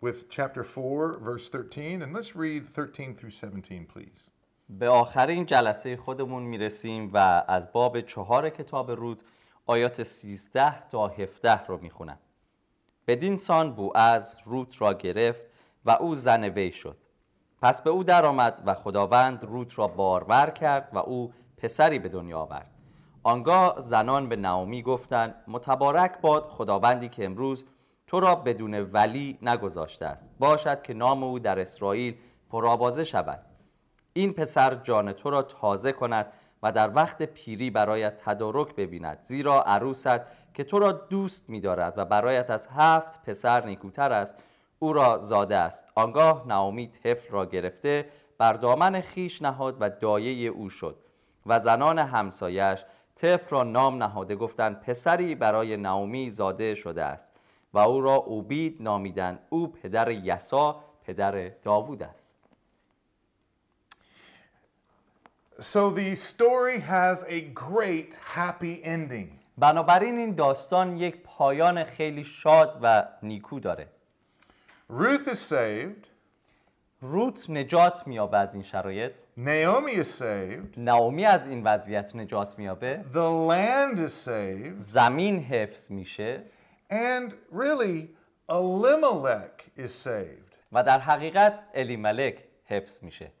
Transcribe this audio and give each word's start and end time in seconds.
with 0.00 0.28
chapter 0.28 0.62
4, 0.62 1.18
verse 1.20 1.48
13, 1.48 2.02
and 2.02 2.12
let's 2.14 2.36
read 2.36 2.66
13 2.68 3.14
through 3.14 3.30
17, 3.30 3.86
please. 3.86 4.30
به 4.68 4.88
آخرین 4.88 5.46
جلسه 5.46 5.96
خودمون 5.96 6.42
می‌رسیم 6.42 7.10
و 7.14 7.44
از 7.48 7.72
باب 7.72 8.00
چهار 8.00 8.50
کتاب 8.50 8.90
رود 8.90 9.22
آیات 9.66 10.02
13 10.02 10.88
تا 10.88 11.08
17 11.08 11.66
رو 11.66 11.78
می‌خونم. 11.82 12.18
بدین 13.06 13.36
سان 13.36 13.74
بوعز 13.74 14.36
روت 14.44 14.82
را 14.82 14.94
گرفت 14.94 15.42
و 15.84 15.90
او 15.90 16.14
زن 16.14 16.44
وی 16.44 16.72
شد. 16.72 16.96
پس 17.62 17.82
به 17.82 17.90
او 17.90 18.04
درآمد 18.04 18.62
و 18.66 18.74
خداوند 18.74 19.44
روت 19.44 19.78
را 19.78 19.88
بارور 19.88 20.50
کرد 20.50 20.88
و 20.92 20.98
او 20.98 21.32
پسری 21.56 21.98
به 21.98 22.08
دنیا 22.08 22.38
آورد. 22.38 22.70
آنگاه 23.22 23.80
زنان 23.80 24.28
به 24.28 24.36
نعومی 24.36 24.82
گفتند 24.82 25.34
متبارک 25.48 26.20
باد 26.20 26.42
خداوندی 26.42 27.08
که 27.08 27.24
امروز 27.24 27.66
تو 28.06 28.20
را 28.20 28.34
بدون 28.34 28.74
ولی 28.74 29.38
نگذاشته 29.42 30.06
است. 30.06 30.30
باشد 30.38 30.82
که 30.82 30.94
نام 30.94 31.24
او 31.24 31.38
در 31.38 31.60
اسرائیل 31.60 32.14
پرآوازه 32.50 33.04
شود. 33.04 33.40
این 34.12 34.32
پسر 34.32 34.74
جان 34.74 35.12
تو 35.12 35.30
را 35.30 35.42
تازه 35.42 35.92
کند 35.92 36.32
و 36.62 36.72
در 36.72 36.94
وقت 36.94 37.22
پیری 37.22 37.70
برایت 37.70 38.22
تدارک 38.24 38.74
ببیند 38.74 39.18
زیرا 39.20 39.62
عروست 39.62 40.20
که 40.54 40.64
تو 40.64 40.78
را 40.78 40.92
دوست 40.92 41.50
می‌دارد 41.50 41.94
و 41.96 42.04
برایت 42.04 42.50
از 42.50 42.68
هفت 42.76 43.22
پسر 43.22 43.66
نیکوتر 43.66 44.12
است 44.12 44.36
او 44.78 44.92
را 44.92 45.18
زاده 45.18 45.56
است. 45.56 45.88
آنگاه 45.94 46.44
نعومی 46.48 46.86
طفل 46.86 47.30
را 47.30 47.46
گرفته 47.46 48.08
بر 48.38 48.52
دامن 48.52 49.00
خیش 49.00 49.42
نهاد 49.42 49.76
و 49.80 49.90
دایه 49.90 50.48
او 50.48 50.68
شد 50.68 50.96
و 51.46 51.60
زنان 51.60 51.98
همسایش 51.98 52.84
طفل 53.14 53.48
را 53.50 53.62
نام 53.62 54.02
نهاده 54.02 54.36
گفتند 54.36 54.80
پسری 54.80 55.34
برای 55.34 55.76
نعومی 55.76 56.30
زاده 56.30 56.74
شده 56.74 57.04
است. 57.04 57.35
و 57.76 57.78
او 57.78 58.00
را 58.00 58.14
اوبید 58.14 58.82
نامیدن 58.82 59.38
او 59.48 59.72
پدر 59.72 60.10
یسا 60.10 60.84
پدر 61.04 61.48
داوود 61.48 62.02
است. 62.02 62.36
So 65.60 65.90
the 65.90 66.14
story 66.16 66.80
has 66.80 67.24
a 67.28 67.40
great 67.40 68.18
happy 68.34 68.82
ending. 68.84 69.28
بنابراین 69.58 70.18
این 70.18 70.34
داستان 70.34 70.96
یک 70.96 71.22
پایان 71.24 71.84
خیلی 71.84 72.24
شاد 72.24 72.78
و 72.82 73.08
نیکو 73.22 73.60
داره. 73.60 73.88
Ruth 74.90 75.28
is 75.28 75.52
saved, 75.52 76.06
روت 77.00 77.50
نجات 77.50 78.06
میابه 78.06 78.38
از 78.38 78.54
این 78.54 78.62
شرایط. 78.62 79.12
Naomi 79.38 80.02
is 80.02 80.20
saved, 80.20 80.78
نعومی 80.78 81.24
از 81.24 81.46
این 81.46 81.62
وضعیت 81.62 82.16
نجات 82.16 82.58
میابه 82.58 83.04
the 83.12 83.50
land 83.50 83.98
is 83.98 84.28
saved, 84.28 84.76
زمین 84.76 85.38
حفظ 85.38 85.90
میشه. 85.90 86.42
And 86.90 87.34
really, 87.50 88.10
Elimelech 88.48 89.70
is 89.76 89.94
saved. 89.94 90.56
و 90.72 90.82
در 90.82 90.98
حقیقت 90.98 91.58
الیملک 91.74 92.44
حفظ 92.64 93.02
میشه. 93.02 93.32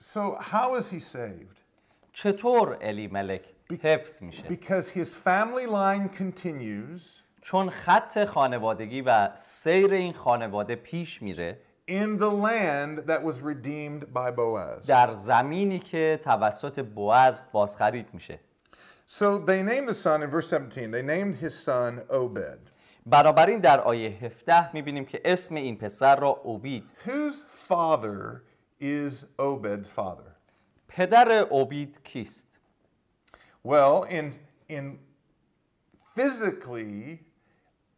So 0.00 0.36
how 0.40 0.74
is 0.80 0.90
he 0.90 1.00
saved? 1.00 1.60
چطور 2.12 2.78
الیملک 2.80 3.42
حفظ 3.82 4.22
میشه؟ 4.22 4.42
Because 4.48 4.90
his 4.90 5.14
family 5.14 5.66
line 5.66 6.08
continues. 6.18 7.22
چون 7.42 7.70
خط 7.70 8.24
خانوادگی 8.24 9.02
و 9.02 9.34
سیر 9.34 9.92
این 9.92 10.12
خانواده 10.12 10.74
پیش 10.74 11.22
میره. 11.22 11.58
In 11.88 12.18
the 12.18 12.30
land 12.30 13.06
that 13.06 13.22
was 13.22 13.40
redeemed 13.40 14.04
by 14.14 14.30
Boaz. 14.30 14.86
در 14.86 15.12
زمینی 15.12 15.78
که 15.78 16.20
توسط 16.24 16.84
بواز 16.84 17.42
بازخرید 17.52 18.14
میشه. 18.14 18.40
So 19.09 19.37
they 19.37 19.61
named 19.63 19.87
the 19.87 19.95
son 19.95 20.23
in 20.23 20.29
verse 20.29 20.47
17, 20.47 20.91
they 20.91 21.01
named 21.01 21.35
his 21.35 21.53
son 21.53 22.01
Obed, 22.09 22.59
بنابراین 23.05 23.59
در 23.59 23.79
آیه 23.81 24.09
17 24.09 24.73
میبینیم 24.73 25.05
که 25.05 25.21
اسم 25.25 25.55
این 25.55 25.77
پسر 25.77 26.15
را 26.15 26.29
اوبید 26.29 26.83
whose 27.05 27.43
father 27.69 28.41
is 28.81 29.25
Obed's 29.39 29.89
father. 29.89 30.31
پدر 30.87 31.31
اوبید 31.31 31.99
کیست؟ 32.03 32.47
Well, 33.63 34.03
in, 34.03 34.33
in 34.69 34.99
physically, 36.15 37.19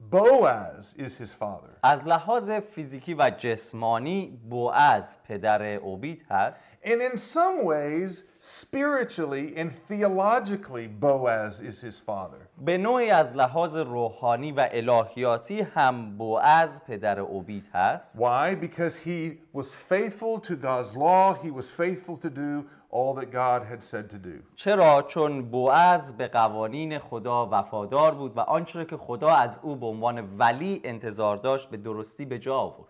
Boaz 0.02 0.94
is 0.98 1.18
his 1.18 1.34
father. 1.34 1.80
از 1.84 2.08
لحاظ 2.08 2.52
فیزیکی 2.52 3.14
و 3.14 3.32
جسمانی 3.38 4.40
بوعز 4.50 5.18
پدر 5.28 5.64
اوبید 5.64 6.26
هست 6.30 6.70
And 6.84 7.02
in 7.02 7.18
some 7.18 7.66
ways, 7.66 8.24
spiritually 8.40 9.56
and 9.58 9.72
theologically, 9.72 10.88
Boaz 10.88 11.60
is 11.62 11.82
his 11.82 12.00
father. 12.00 12.48
به 12.58 12.78
نوعی 12.78 13.10
از 13.10 13.36
لحاظ 13.36 13.76
روحانی 13.76 14.52
و 14.52 14.68
الهیاتی 14.72 15.62
هم 15.62 16.18
بوعز 16.18 16.82
پدر 16.88 17.20
اوبید 17.20 17.66
هست 17.74 18.18
Why? 18.18 18.56
Because 18.56 18.98
he 18.98 19.38
was 19.54 19.74
faithful 19.74 20.40
to 20.40 20.56
God's 20.56 20.96
law, 20.96 21.34
he 21.34 21.52
was 21.52 21.70
faithful 21.70 22.18
to 22.18 22.30
do 22.30 22.66
all 22.93 23.15
that 23.15 23.31
God 23.33 23.61
had 23.73 23.83
said 23.83 24.11
to 24.11 24.19
do. 24.19 24.43
چرا 24.57 25.03
چون 25.03 25.43
بوعز 25.51 26.13
به 26.13 26.29
قوانین 26.29 26.99
خدا 26.99 27.49
وفادار 27.53 28.15
بود 28.15 28.37
و 28.37 28.41
آنچه 28.41 28.79
را 28.79 28.85
که 28.85 28.97
خدا 28.97 29.35
از 29.35 29.59
او 29.63 29.77
به 29.77 29.87
عنوان 29.87 30.37
ولی 30.39 30.81
انتظار 30.85 31.37
داشت 31.37 31.71
به 31.71 31.77
درستی 31.77 32.25
به 32.25 32.39
جا 32.39 32.57
آورد 32.57 32.89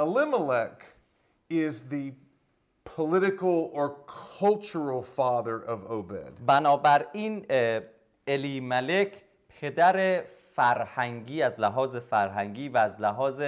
Elimelech 0.00 0.82
is 1.50 1.82
the 1.90 2.12
political 2.96 3.70
or 3.72 3.88
cultural 4.38 5.02
father 5.02 5.58
of 5.68 5.90
Obed. 5.90 6.32
بنابراین 6.46 7.46
الیملک 8.26 9.12
پدر 9.60 10.22
فرهنگی 10.54 11.42
از 11.42 11.60
لحاظ 11.60 11.96
فرهنگی 11.96 12.68
و 12.68 12.76
از 12.76 13.00
لحاظ 13.00 13.42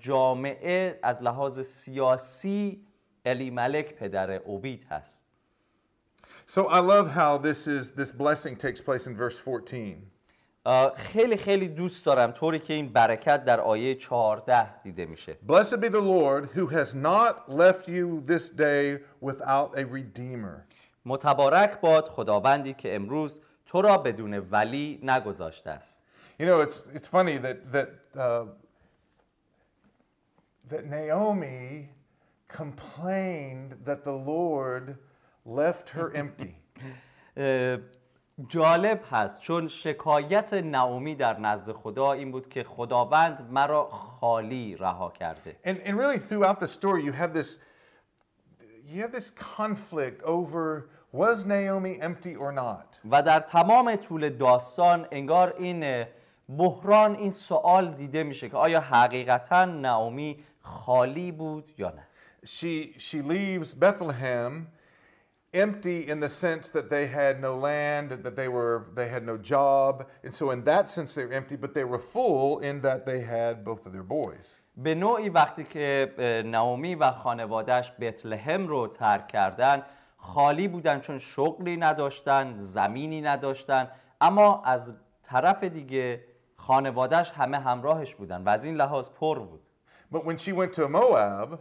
جامعه 0.00 0.98
از 1.02 1.22
لحاظ 1.22 1.60
سیاسی 1.60 2.86
الیملک 3.25 3.93
پدر 3.95 4.31
اوبید 4.31 4.85
هست 4.89 5.23
So 6.47 6.67
I 6.67 6.79
love 6.79 7.11
how 7.11 7.37
this 7.37 7.67
is 7.67 7.91
this 7.91 8.11
blessing 8.11 8.55
takes 8.57 8.81
place 8.81 9.07
in 9.07 9.15
verse 9.15 9.39
14. 9.39 9.97
اه، 10.65 10.93
خیلی 10.95 11.37
خیلی 11.37 11.67
دوست 11.67 12.05
دارم 12.05 12.31
طوری 12.31 12.59
که 12.59 12.73
این 12.73 12.89
برکت 12.93 13.45
در 13.45 13.59
آیه 13.59 13.95
14 13.95 14.81
دیده 14.83 15.05
میشه 15.05 15.37
Blessed 15.47 15.77
be 15.77 15.89
the 15.89 16.01
Lord 16.01 16.45
who 16.57 16.67
has 16.67 16.93
not 16.95 17.49
left 17.49 17.87
you 17.87 18.21
this 18.27 18.49
day 18.49 18.99
without 19.21 19.77
a 19.77 19.85
redeemer. 19.85 20.65
متبارک 21.05 21.81
باد 21.81 22.07
خداوندی 22.09 22.73
که 22.73 22.95
امروز 22.95 23.41
تو 23.65 23.81
را 23.81 23.97
بدون 23.97 24.33
ولی 24.33 24.99
نگذاشته 25.03 25.69
است 25.69 25.99
You 26.39 26.45
know, 26.45 26.61
it's 26.61 26.83
it's 26.97 27.07
funny 27.07 27.37
that 27.45 27.57
that 27.73 27.89
uh, 28.15 28.45
that 30.69 30.85
Naomi 30.85 31.89
complained 32.52 33.76
that 33.84 34.04
the 34.04 34.12
Lord 34.12 34.98
left 35.44 35.88
her 35.90 36.12
empty. 36.22 36.54
جالب 38.48 39.00
هست 39.10 39.40
چون 39.40 39.68
شکایت 39.68 40.54
نعومی 40.54 41.14
در 41.14 41.40
نزد 41.40 41.72
خدا 41.72 42.12
این 42.12 42.32
بود 42.32 42.48
که 42.48 42.64
خداوند 42.64 43.48
مرا 43.50 43.88
خالی 43.88 44.76
رها 44.76 45.10
کرده 45.10 45.56
And 45.64 45.88
and 45.88 45.96
really 45.98 46.18
throughout 46.18 46.60
the 46.60 46.68
story 46.68 47.04
you 47.04 47.12
have 47.12 47.32
this 47.34 47.58
you 48.86 49.02
have 49.02 49.12
this 49.12 49.30
conflict 49.30 50.22
over 50.22 50.88
was 51.12 51.44
Naomi 51.44 52.00
empty 52.00 52.36
or 52.36 52.52
not? 52.52 52.98
و 53.10 53.22
در 53.22 53.40
تمام 53.40 53.96
طول 53.96 54.28
داستان 54.28 55.06
انگار 55.10 55.54
این 55.58 56.04
بحران 56.58 57.14
این 57.14 57.30
سوال 57.30 57.94
دیده 57.94 58.22
میشه 58.22 58.48
که 58.48 58.56
آیا 58.56 58.80
حقیقتا 58.80 59.64
نعومی 59.64 60.44
خالی 60.62 61.32
بود 61.32 61.72
یا 61.78 61.90
نه 61.90 62.06
She, 62.43 62.93
she 62.97 63.21
leaves 63.21 63.73
Bethlehem 63.73 64.67
empty 65.53 66.07
in 66.07 66.19
the 66.19 66.29
sense 66.29 66.69
that 66.69 66.89
they 66.89 67.07
had 67.07 67.41
no 67.41 67.57
land, 67.57 68.11
that 68.11 68.35
they, 68.35 68.47
were, 68.47 68.87
they 68.95 69.07
had 69.07 69.25
no 69.25 69.37
job. 69.37 70.07
And 70.23 70.33
so, 70.33 70.51
in 70.51 70.63
that 70.63 70.87
sense, 70.89 71.15
they 71.15 71.25
were 71.25 71.33
empty, 71.33 71.55
but 71.55 71.73
they 71.73 71.83
were 71.83 71.99
full 71.99 72.59
in 72.59 72.81
that 72.81 73.05
they 73.05 73.21
had 73.21 73.63
both 73.63 73.85
of 73.85 73.93
their 73.93 74.03
boys. 74.03 74.57
به 74.77 74.95
نوعی 74.95 75.29
وقتی 75.29 75.63
که 75.63 76.13
اه، 76.17 76.41
نعومی 76.41 76.95
و 76.95 77.11
خانوادهش 77.11 77.91
بتلهم 77.99 78.67
رو 78.67 78.87
ترک 78.87 79.27
کردن 79.27 79.83
خالی 80.17 80.67
بودن 80.67 80.99
چون 80.99 81.17
شغلی 81.17 81.77
نداشتن 81.77 82.57
زمینی 82.57 83.21
نداشتن 83.21 83.87
اما 84.21 84.63
از 84.65 84.93
طرف 85.23 85.63
دیگه 85.63 86.23
خانوادهش 86.55 87.31
همه 87.31 87.59
همراهش 87.59 88.15
بودن 88.15 88.43
و 88.43 88.49
از 88.49 88.65
این 88.65 88.75
لحاظ 88.75 89.09
پر 89.09 89.39
بود 89.39 89.61
But 90.11 90.25
when 90.25 90.37
she 90.37 90.53
went 90.53 90.73
to 90.73 90.87
Moab, 90.87 91.59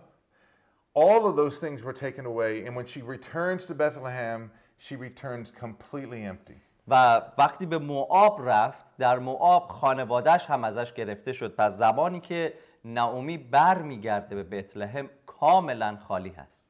all 0.94 1.26
of 1.26 1.36
those 1.36 1.58
things 1.58 1.82
were 1.82 1.92
taken 1.92 2.24
away. 2.26 2.64
And 2.64 2.74
when 2.74 2.86
she 2.86 3.02
returns 3.02 3.64
to 3.66 3.74
Bethlehem, 3.74 4.50
she 4.78 4.96
returns 4.96 5.50
completely 5.50 6.24
empty. 6.24 6.60
و 6.88 7.22
وقتی 7.38 7.66
به 7.66 7.78
موآب 7.78 8.48
رفت 8.48 8.96
در 8.98 9.18
موآب 9.18 9.68
خانوادهش 9.68 10.46
هم 10.46 10.64
ازش 10.64 10.92
گرفته 10.92 11.32
شد 11.32 11.54
پس 11.54 11.72
زمانی 11.72 12.20
که 12.20 12.54
نعومی 12.84 13.38
بر 13.38 13.82
میگرده 13.82 14.36
به 14.36 14.42
بتلهم 14.42 15.10
کاملا 15.26 15.96
خالی 16.08 16.30
هست 16.30 16.66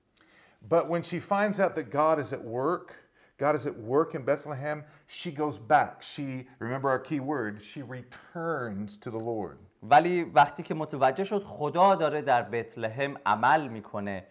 But 0.68 0.88
when 0.88 1.02
she 1.02 1.20
finds 1.20 1.60
out 1.60 1.76
that 1.76 1.90
God 1.90 2.18
is 2.18 2.32
at 2.32 2.42
work, 2.42 2.94
God 3.43 3.55
is 3.59 3.65
at 3.71 3.77
work 3.95 4.09
in 4.17 4.23
Bethlehem, 4.33 4.77
she 5.07 5.29
goes 5.41 5.57
back. 5.73 5.93
She, 6.11 6.25
remember 6.65 6.87
our 6.95 7.03
key 7.09 7.21
word, 7.33 7.53
she 7.69 7.81
returns 7.97 8.89
to 8.97 9.09
the 9.09 9.23
Lord. 9.31 9.57
ولی 9.83 10.23
وقتی 10.23 10.63
که 10.63 10.73
متوجه 10.73 11.23
شد 11.23 11.43
خدا 11.43 11.95
داره 11.95 12.21
در 12.21 12.41
بتلهم 12.41 13.17
عمل 13.25 13.67
می‌کنه 13.67 14.27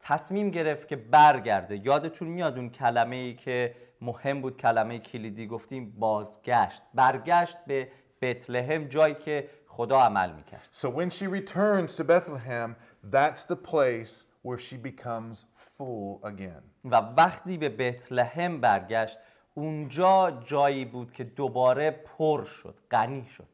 تصمیم 0.00 0.50
گرفت 0.50 0.88
که 0.88 0.96
برگرده. 0.96 1.86
یادتون 1.86 2.28
میاد 2.28 2.56
اون 2.56 2.70
کلمه 2.70 3.16
ای 3.16 3.34
که 3.34 3.74
مهم 4.00 4.40
بود 4.40 4.56
کلمه 4.56 4.98
کلیدی 4.98 5.46
گفتیم؟ 5.46 5.94
بازگشت. 5.98 6.82
برگشت 6.94 7.56
به 7.66 7.88
بتلهم 8.22 8.84
جایی 8.84 9.14
که 9.14 9.50
خدا 9.66 10.00
عمل 10.00 10.32
می‌کرد. 10.32 10.68
So 10.72 10.86
when 10.88 11.10
she 11.10 11.26
returns 11.26 11.96
to 11.96 12.04
Bethlehem, 12.04 12.76
that's 13.10 13.44
the 13.44 13.56
place 13.56 14.24
where 14.42 14.58
she 14.58 14.76
becomes 14.76 15.44
full 15.78 16.20
again. 16.28 16.62
و 16.84 16.96
وقتی 16.96 17.56
به 17.58 17.68
بتلهم 17.68 18.60
برگشت 18.60 19.18
اونجا 19.54 20.30
جایی 20.30 20.84
بود 20.84 21.12
که 21.12 21.24
دوباره 21.24 21.90
پر 21.90 22.44
شد 22.44 22.74
غنی 22.90 23.26
شد 23.26 23.46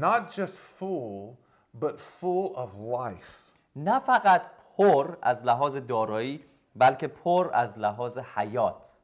Not 0.00 0.30
just 0.30 0.58
full, 0.78 1.36
but 1.80 1.98
full 1.98 2.54
of 2.56 2.68
life. 2.98 3.50
نه 3.76 3.98
فقط 4.00 4.42
پر 4.76 5.16
از 5.22 5.44
لحاظ 5.44 5.76
دارایی 5.76 6.44
بلکه 6.76 7.08
پر 7.08 7.50
از 7.54 7.78
لحاظ 7.78 8.18
حیات 8.18 8.96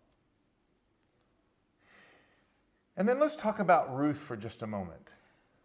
And 2.99 3.07
then 3.09 3.19
let's 3.21 3.37
talk 3.37 3.59
about 3.59 3.95
Ruth 3.95 4.17
for 4.19 4.37
just 4.37 4.63
a 4.63 4.67
moment. 4.67 5.11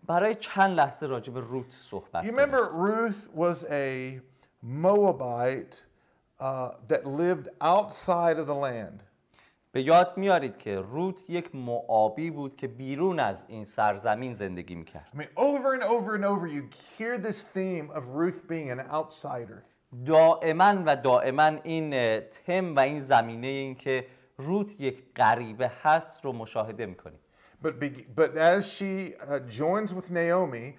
برای 0.03 0.35
چند 0.35 0.77
لحظه 0.77 1.05
راجع 1.05 1.33
به 1.33 1.39
روت 1.39 1.71
صحبت 1.71 2.23
You 2.25 2.31
کنیم 2.31 2.39
remember 2.39 2.71
Ruth 2.73 3.29
was 3.37 3.63
a 3.63 4.19
Moabite 4.63 5.83
uh, 6.40 6.70
that 6.88 7.06
lived 7.06 7.48
outside 7.60 8.38
of 8.38 8.46
the 8.46 8.54
land. 8.54 9.02
به 9.72 9.82
یاد 9.82 10.16
میارید 10.16 10.56
که 10.56 10.80
روت 10.80 11.30
یک 11.30 11.54
معابی 11.54 12.30
بود 12.30 12.56
که 12.56 12.68
بیرون 12.68 13.20
از 13.20 13.44
این 13.48 13.64
سرزمین 13.64 14.32
زندگی 14.32 14.74
میکرد 14.74 15.08
I 15.14 15.16
mean, 15.16 15.28
over 15.36 15.74
and 15.74 15.82
over 15.82 16.14
and 16.14 16.24
over, 16.24 16.46
you 16.46 16.62
hear 16.98 17.18
this 17.18 17.42
theme 17.42 17.90
of 17.90 18.02
Ruth 18.14 18.48
being 18.48 18.70
an 18.70 18.80
outsider. 18.90 19.62
دائما 20.06 20.82
و 20.86 20.96
دائما 20.96 21.42
این 21.44 21.94
اه، 21.94 22.20
تم 22.20 22.76
و 22.76 22.80
این 22.80 23.00
زمینه 23.00 23.46
این 23.46 23.74
که 23.74 24.06
روت 24.36 24.80
یک 24.80 25.04
غریبه 25.16 25.72
هست 25.82 26.24
رو 26.24 26.32
مشاهده 26.32 26.86
میکنیم 26.86 27.18
But, 27.62 27.80
be, 27.80 28.06
but 28.14 28.36
as 28.36 28.72
she 28.72 29.14
uh, 29.16 29.40
joins 29.40 29.94
with 29.94 30.10
Naomi, 30.10 30.76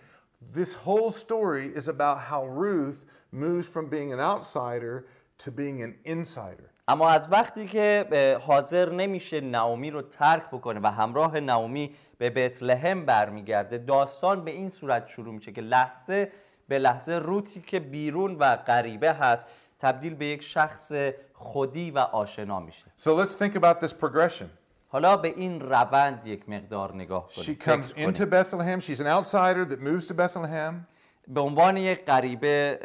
this 0.53 0.75
whole 0.75 1.11
story 1.11 1.65
is 1.79 1.87
about 1.87 2.17
how 2.19 2.45
Ruth 2.45 3.05
moves 3.31 3.67
from 3.67 3.89
being 3.89 4.13
an 4.13 4.19
outsider 4.19 5.05
to 5.44 5.50
being 5.50 5.82
an 5.82 5.94
insider. 6.04 6.72
اما 6.88 7.10
از 7.10 7.28
وقتی 7.32 7.66
که 7.66 8.06
حاضر 8.46 8.90
نمیشه 8.90 9.40
نعومی 9.40 9.90
رو 9.90 10.02
ترک 10.02 10.42
بکنه 10.52 10.80
و 10.82 10.86
همراه 10.86 11.40
نعومی 11.40 11.94
به 12.18 12.30
بتلهم 12.30 13.06
برمیگرده 13.06 13.78
داستان 13.78 14.44
به 14.44 14.50
این 14.50 14.68
صورت 14.68 15.06
شروع 15.06 15.34
میشه 15.34 15.52
که 15.52 15.60
لحظه 15.60 16.32
به 16.68 16.78
لحظه 16.78 17.12
روتی 17.12 17.60
که 17.60 17.80
بیرون 17.80 18.36
و 18.38 18.56
غریبه 18.56 19.12
هست 19.12 19.46
تبدیل 19.78 20.14
به 20.14 20.26
یک 20.26 20.42
شخص 20.42 20.92
خودی 21.32 21.90
و 21.90 21.98
آشنا 21.98 22.60
میشه 22.60 22.84
So 22.98 23.10
let's 23.10 23.34
think 23.34 23.56
about 23.56 23.80
this 23.86 23.92
progression. 23.92 24.46
حالا 24.88 25.16
به 25.16 25.28
این 25.28 25.60
روند 25.60 26.26
یک 26.26 26.48
مقدار 26.48 26.94
نگاه 26.94 27.28
She 27.30 27.36
کنیم 27.36 27.82
comes 27.82 27.86
into 27.86 28.26
Bethlehem. 28.26 28.80
She's 28.80 29.00
an 29.00 29.06
outsider 29.06 29.64
that 29.64 29.80
moves 29.80 30.06
to 30.06 30.14
Bethlehem, 30.14 30.86
به 31.28 31.40
عنوان 31.40 31.76
یک 31.76 32.04
غریبه 32.04 32.78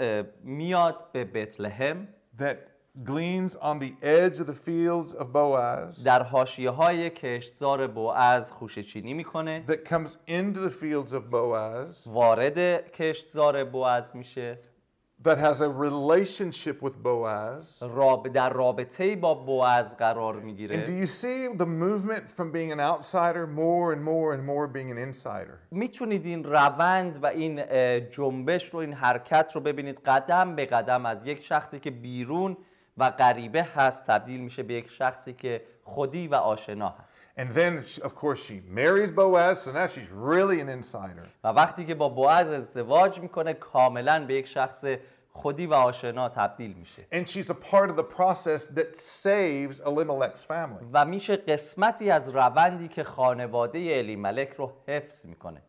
میاد 0.43 1.11
به 1.11 1.25
بتلهم 1.25 2.07
that 2.36 2.56
gleans 3.04 3.56
on 3.56 3.78
the 3.78 3.94
edge 4.02 4.38
of 4.38 4.46
the 4.46 4.54
fields 4.54 5.14
of 5.14 5.32
Boaz, 5.32 6.04
در 6.04 6.22
حاشیه 6.22 6.70
های 6.70 7.10
کشتزار 7.10 7.86
بوعز 7.86 8.52
خوشچینی 8.52 9.14
میکنه 9.14 9.64
that 9.66 9.88
comes 9.88 10.16
into 10.28 10.58
the 10.58 10.70
fields 10.70 11.12
of 11.12 11.30
Boaz, 11.30 12.06
وارد 12.06 12.90
کشتزار 12.92 13.64
بوعز 13.64 14.16
میشه 14.16 14.58
That 15.23 15.37
has 15.37 15.61
a 15.61 15.69
relationship 15.69 16.81
with 16.81 17.01
Boaz. 17.03 17.81
راب 17.81 18.27
در 18.27 18.49
رابطه 18.49 19.15
با 19.15 19.33
بوعز 19.33 19.95
قرار 19.95 20.35
And 20.35 20.41
do 20.41 20.45
می‌گیره 20.45 21.03
you 21.03 21.07
see 21.07 21.57
the 21.57 21.65
movement 21.65 22.29
from 22.29 22.51
being 22.51 22.71
an 22.71 22.79
outsider 22.79 23.47
more 23.47 23.93
and 23.93 24.03
more 24.03 24.33
and 24.33 24.45
more 24.45 24.67
being 24.67 24.91
an 24.91 24.97
insider? 24.97 25.57
می‌تونید 25.71 26.25
این 26.25 26.43
روند 26.43 27.23
و 27.23 27.25
این 27.25 27.63
جنبش 28.09 28.69
رو 28.69 28.79
این 28.79 28.93
حرکت 28.93 29.51
رو 29.55 29.61
ببینید 29.61 29.99
قدم 29.99 30.55
به 30.55 30.65
قدم 30.65 31.05
از 31.05 31.25
یک 31.25 31.43
شخصی 31.43 31.79
که 31.79 31.91
بیرون 31.91 32.57
و 32.97 33.09
غریبه 33.09 33.63
هست 33.63 34.07
تبدیل 34.07 34.41
میشه 34.41 34.63
به 34.63 34.73
یک 34.73 34.89
شخصی 34.89 35.33
که 35.33 35.61
خودی 35.83 36.27
و 36.27 36.35
آشنا 36.35 36.89
هست 36.89 37.26
And 37.38 37.48
then, 37.54 37.82
she- 37.86 38.02
of 38.02 38.14
course, 38.14 38.40
she 38.48 38.60
marries 38.68 39.10
Boaz, 39.10 39.62
so 39.62 39.72
now 39.72 39.86
she's 39.86 40.10
really 40.10 40.60
an 40.60 40.68
insider. 40.68 41.26
و 41.44 41.48
وقتی 41.48 41.84
که 41.86 41.94
با 41.94 42.08
بوعز 42.08 42.50
ازدواج 42.52 43.20
میکنه 43.20 43.54
کاملا 43.54 44.26
به 44.26 44.34
یک 44.34 44.46
شخص 44.46 44.84
خودی 45.34 45.66
و 45.66 45.74
آشنا 45.74 46.28
تبدیل 46.28 46.72
میشه 46.72 47.06
And 47.12 47.28
she's 47.28 47.50
a 47.50 47.54
part 47.54 47.90
of 47.90 47.96
the 47.96 48.02
process 48.16 48.66
that 48.66 48.96
saves 48.96 49.80
Elimelech's 49.80 50.44
family. 50.44 50.84
و 50.92 51.04
میشه 51.04 51.36
قسمتی 51.36 52.10
از 52.10 52.28
روندی 52.28 52.88
که 52.88 53.04
خانواده 53.04 53.78
الیملک 53.78 54.50
رو 54.56 54.72
حفظ 54.88 55.26
میکنه 55.26 55.62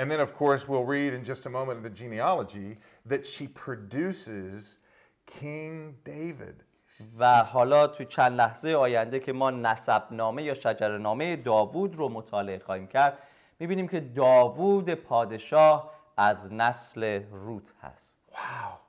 And 0.00 0.08
then, 0.10 0.20
of 0.20 0.32
course, 0.36 0.68
we'll 0.68 0.84
read 0.86 1.12
in 1.12 1.24
just 1.24 1.44
a 1.46 1.50
moment 1.50 1.78
in 1.78 1.82
the 1.82 1.96
genealogy 2.02 2.78
that 3.08 3.26
she 3.26 3.48
produces 3.48 4.78
King 5.26 5.96
David. 6.04 6.56
و 7.19 7.43
حالا 7.43 7.87
تو 7.87 8.03
چند 8.03 8.31
لحظه 8.31 8.69
آینده 8.69 9.19
که 9.19 9.33
ما 9.33 9.51
نسبنامه 9.51 10.43
یا 10.43 10.53
شجرنامه 10.53 11.35
داوود 11.35 11.95
رو 11.95 12.09
مطالعه 12.09 12.59
خواهیم 12.59 12.87
کرد 12.87 13.17
می‌بینیم 13.59 13.87
که 13.87 13.99
داوود 13.99 14.93
پادشاه 14.93 15.91
از 16.17 16.53
نسل 16.53 17.21
روت 17.31 17.73
هست 17.81 18.19
Wow. 18.33 18.79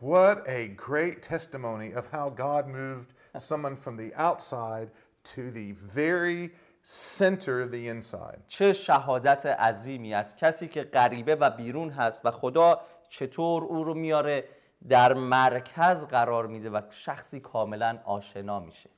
What 0.00 0.38
a 0.46 0.68
great 0.68 1.22
testimony 1.22 1.92
of 1.92 2.06
how 2.06 2.30
God 2.30 2.66
moved 2.66 3.12
someone 3.36 3.76
from 3.76 3.96
the 3.96 4.14
outside 4.14 4.88
to 5.34 5.50
the 5.50 5.72
very 5.72 6.50
center 6.82 7.60
of 7.60 7.70
the 7.70 7.88
inside. 7.88 8.38
چه 8.48 8.72
شهادت 8.72 9.46
عظیمی 9.46 10.14
از 10.14 10.36
کسی 10.36 10.68
که 10.68 10.80
غریبه 10.80 11.34
و 11.34 11.50
بیرون 11.50 11.90
هست 11.90 12.26
و 12.26 12.30
خدا 12.30 12.80
چطور 13.08 13.64
او 13.64 13.84
رو 13.84 13.94
میاره 13.94 14.44
در 14.88 15.14
مرکز 15.14 16.06
قرار 16.06 16.46
میده 16.46 16.70
و 16.70 16.80
شخصی 16.90 17.40
کاملا 17.40 17.98
آشنا 18.04 18.60
میشه 18.60 18.90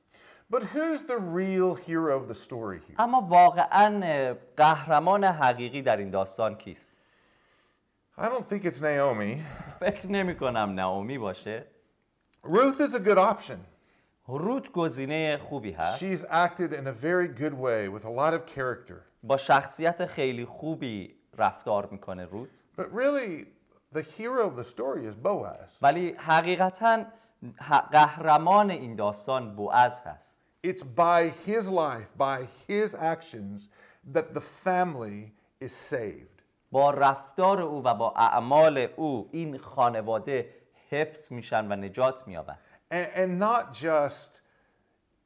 But 0.52 0.62
who's 0.62 1.02
the 1.02 1.18
real 1.18 1.74
hero 1.74 2.12
of 2.20 2.28
the 2.28 2.34
story 2.34 2.78
here? 2.88 2.94
اما 2.98 3.20
واقعا 3.20 4.34
قهرمان 4.56 5.24
حقیقی 5.24 5.82
در 5.82 5.96
این 5.96 6.10
داستان 6.10 6.54
کیست 6.54 6.92
I 8.18 8.22
don't 8.24 8.46
think 8.46 8.64
it's 8.64 8.80
Naomi. 8.80 9.38
فکر 9.80 10.06
نمی 10.06 10.36
کنم 10.36 10.74
نعومی 10.74 11.18
باشه 11.18 11.64
Ruth 12.44 12.80
is 12.80 12.94
a 12.94 13.00
good 13.00 13.18
option. 13.18 13.56
روت 14.28 14.72
گزینه 14.72 15.36
خوبی 15.48 15.72
هست 15.72 15.98
She's 15.98 16.24
acted 16.24 16.72
in 16.72 16.86
a 16.86 16.92
very 16.92 17.28
good 17.28 17.54
way 17.54 17.88
with 17.88 18.04
a 18.04 18.10
lot 18.10 18.34
of 18.34 18.46
character. 18.56 18.94
با 19.22 19.36
شخصیت 19.36 20.06
خیلی 20.06 20.44
خوبی 20.44 21.14
رفتار 21.38 21.88
می‌کنه 21.90 22.24
روت 22.24 22.48
But 22.78 22.84
really, 22.84 23.46
the 23.93 24.01
hero 24.01 24.47
of 24.47 24.55
the 24.55 24.63
story 24.63 25.05
is 25.07 25.15
Boaz. 25.15 25.77
ولی 25.81 26.15
حقیقتا 26.17 27.05
ه- 27.61 27.79
قهرمان 27.91 28.71
این 28.71 28.95
داستان 28.95 29.55
بوعز 29.55 30.01
هست 30.01 30.37
It's 30.67 30.83
by 30.83 31.29
his 31.45 31.69
life, 31.69 32.17
by 32.17 32.47
his 32.67 32.95
actions, 32.95 33.69
that 34.13 34.33
the 34.33 34.41
family 34.41 35.33
is 35.61 35.71
saved. 35.71 36.41
با 36.71 36.91
رفتار 36.91 37.61
او 37.61 37.83
و 37.83 37.93
با 37.95 38.13
اعمال 38.15 38.87
او 38.95 39.29
این 39.31 39.57
خانواده 39.57 40.49
حفظ 40.89 41.31
میشن 41.31 41.71
و 41.71 41.75
نجات 41.75 42.27
مییابند 42.27 42.57
And, 42.93 43.07
and 43.15 43.39
not 43.39 43.73
just 43.73 44.41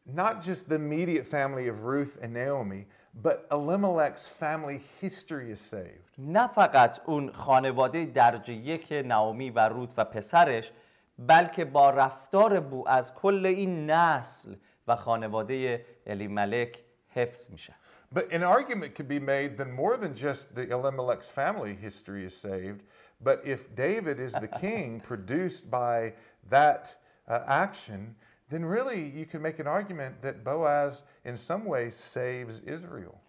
not 0.06 0.42
just 0.42 0.68
the 0.70 0.76
immediate 0.76 1.26
family 1.28 1.68
of 1.68 1.84
Ruth 1.84 2.18
and 2.24 2.34
Naomi, 2.34 2.88
but 3.24 3.48
Elimelech's 3.52 4.28
family 4.28 4.82
history 5.02 5.52
is 5.52 5.60
saved. 5.60 6.18
نه 6.18 6.48
فقط 6.48 7.00
اون 7.06 7.32
خانواده 7.32 8.06
درجه 8.06 8.54
یک 8.54 8.92
ناومی 9.06 9.50
و 9.50 9.60
روت 9.60 9.90
و 9.98 10.06
پسرش 10.06 10.72
بلکه 11.20 11.66
با 11.66 11.90
رفتار 11.90 12.60
بو 12.60 12.88
از 12.88 13.14
کل 13.14 13.46
این 13.46 13.90
نسل 13.90 14.56
و 14.88 14.96
خانواده 14.96 15.86
الیملک 16.06 16.80
حفظ 17.10 17.52
میشه 17.52 17.76
But 18.14 18.32
an 18.34 18.44
argument 18.44 18.94
could 18.96 19.08
be 19.08 19.20
made 19.20 19.58
that 19.58 19.70
more 19.70 19.96
than 19.96 20.14
just 20.16 20.54
the 20.54 20.66
Elimelech's 20.66 21.30
family 21.30 21.76
history 21.76 22.26
is 22.26 22.36
saved, 22.36 22.82
but 23.24 23.40
if 23.46 23.74
David 23.74 24.20
is 24.20 24.34
the 24.34 24.50
king 24.50 25.00
produced 25.00 25.72
by 25.72 26.14
that 26.50 26.96
uh, 27.30 27.40
action, 27.48 28.16
then 28.51 28.65
really 28.65 29.11
you 29.19 29.27
can 29.27 29.43
make 29.43 29.59
an 29.59 29.67
argument 29.67 30.23
that 30.23 30.45
Boaz 30.45 31.03
in 31.25 31.37
some 31.37 31.65
way 31.65 31.91
saves 31.91 32.61
Israel. 32.61 33.21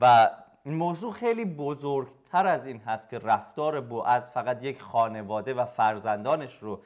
و 0.00 0.30
این 0.64 0.74
موضوع 0.74 1.12
خیلی 1.12 1.44
بزرگتر 1.44 2.46
از 2.46 2.66
این 2.66 2.80
هست 2.80 3.10
که 3.10 3.18
رفتار 3.18 3.80
بوعز 3.80 4.30
فقط 4.30 4.62
یک 4.62 4.82
خانواده 4.82 5.54
و 5.54 5.64
فرزندانش 5.64 6.58
رو 6.58 6.80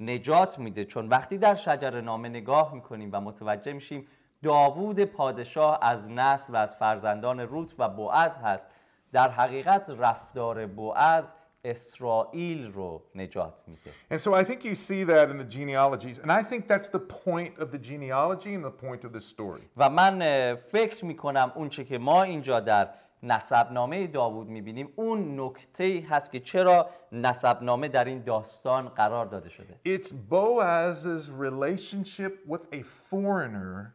نجات 0.00 0.58
میده 0.58 0.84
چون 0.84 1.08
وقتی 1.08 1.38
در 1.38 1.54
شجر 1.54 2.00
نامه 2.00 2.28
نگاه 2.28 2.74
می‌کنیم 2.74 3.10
و 3.12 3.20
متوجه 3.20 3.72
میشیم 3.72 4.06
داوود 4.42 5.04
پادشاه 5.04 5.78
از 5.82 6.10
نسل 6.10 6.52
و 6.52 6.56
از 6.56 6.74
فرزندان 6.74 7.40
روت 7.40 7.74
و 7.78 7.88
بوعز 7.88 8.36
هست 8.36 8.70
در 9.12 9.30
حقیقت 9.30 9.90
رفتار 9.90 10.66
بوعز 10.66 11.34
اسرائیل 11.65 12.71
رو 12.71 13.01
نجات 13.15 13.63
میده 13.67 13.91
And 14.11 14.21
so 14.21 14.33
I 14.33 14.43
think 14.43 14.63
you 14.63 14.75
see 14.75 15.03
that 15.03 15.29
in 15.29 15.37
the 15.37 15.57
genealogies, 15.57 16.19
and 16.19 16.31
I 16.31 16.43
think 16.43 16.67
that's 16.67 16.87
the 16.87 16.99
point 17.25 17.59
of 17.59 17.71
the 17.71 17.77
genealogy 17.77 18.53
and 18.53 18.63
the 18.63 18.77
point 18.85 19.03
of 19.03 19.11
the 19.13 19.21
story. 19.21 19.63
و 19.77 19.89
من 19.89 20.21
اه، 20.21 20.55
فکر 20.55 21.05
میکنم 21.05 21.51
اون 21.55 21.69
چه 21.69 21.83
که 21.83 21.97
ما 21.97 22.23
اینجا 22.23 22.59
در 22.59 22.89
نسبنامه 23.23 24.07
داوود 24.07 24.47
میبینیم 24.47 24.93
اون 24.95 25.39
نکته 25.39 26.05
هست 26.09 26.31
که 26.31 26.39
چرا 26.39 26.89
نسبنامه 27.11 27.87
در 27.87 28.05
این 28.05 28.23
داستان 28.23 28.89
قرار 28.89 29.25
داده 29.25 29.49
شده 29.49 29.79
It's 29.85 30.11
Boaz's 30.29 31.31
relationship 31.31 32.33
with 32.47 32.61
a 32.73 32.83
foreigner 32.83 33.93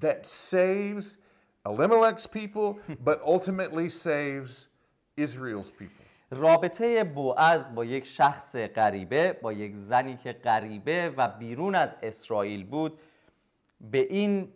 that 0.00 0.26
saves 0.26 1.18
Elimelech's 1.66 2.26
people, 2.26 2.78
but 3.04 3.20
ultimately 3.22 3.88
saves 3.88 4.68
Israel's 5.16 5.70
people. 5.70 6.01
رابطه 6.33 7.03
بوعز 7.03 7.75
با 7.75 7.85
یک 7.85 8.05
شخص 8.05 8.55
غریبه 8.55 9.33
با 9.33 9.53
یک 9.53 9.75
زنی 9.75 10.17
که 10.17 10.33
غریبه 10.33 11.13
و 11.17 11.27
بیرون 11.27 11.75
از 11.75 11.95
اسرائیل 12.03 12.65
بود 12.65 12.99
به 13.91 13.97
این 13.97 14.53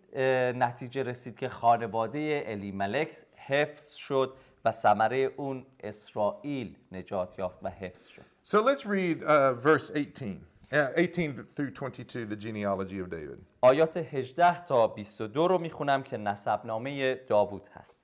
نتیجه 0.59 1.03
رسید 1.03 1.37
که 1.37 1.49
خانواده 1.49 2.43
الیملک 2.47 3.15
حفظ 3.35 3.93
شد 3.93 4.33
و 4.65 4.71
ثمره 4.71 5.17
اون 5.17 5.65
اسرائیل 5.83 6.75
نجات 6.91 7.39
یافت 7.39 7.57
و 7.63 7.69
حفظ 7.69 8.07
شد. 8.07 8.21
So 8.45 8.61
let's 8.61 8.85
read 8.85 9.23
uh, 9.23 9.53
verse 9.53 9.89
18, 9.89 10.39
uh, 10.71 10.77
18 10.97 11.43
through 11.43 11.71
22, 11.71 12.25
the 12.25 12.35
genealogy 12.35 12.99
of 12.99 13.09
David. 13.09 13.37
آیات 13.61 13.97
18 13.97 14.65
تا 14.65 14.87
22 14.87 15.47
رو 15.47 15.57
می‌خونم 15.57 16.03
که 16.03 16.17
نسبنامه 16.17 17.15
داوود 17.15 17.69
هست. 17.73 18.01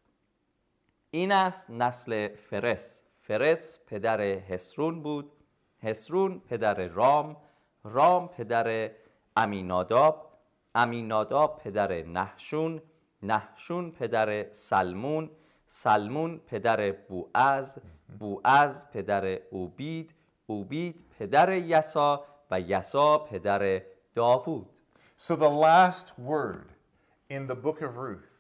این 1.12 1.32
است 1.32 1.70
نسل 1.70 2.28
فرس. 2.36 3.04
فرس 3.28 3.80
پدر 3.88 4.22
حسرون 4.22 5.04
بود 5.04 5.32
حسرون 5.80 6.40
پدر 6.40 6.88
رام 6.88 7.38
رام 7.84 8.28
پدر 8.28 8.92
امیناداب 9.38 10.32
امیناداب 10.76 11.58
پدر 11.58 12.04
نحشون 12.04 12.82
نحشون 13.24 13.92
پدر 13.92 14.52
سلمون 14.52 15.30
سلمون 15.66 16.38
پدر 16.38 16.92
بوعز 16.92 17.78
بوعز 18.20 18.88
پدر 18.92 19.40
اوبید 19.52 20.14
اوبید 20.46 21.06
پدر 21.20 21.54
یسا 21.54 22.24
و 22.52 22.62
یسا 22.62 23.18
پدر 23.18 23.82
داوود 24.16 24.70
So 25.16 25.36
the 25.36 25.50
last 25.50 26.08
word 26.20 26.70
in 27.30 27.48
the 27.48 27.56
book 27.56 27.82
of 27.82 27.98
Ruth 27.98 28.34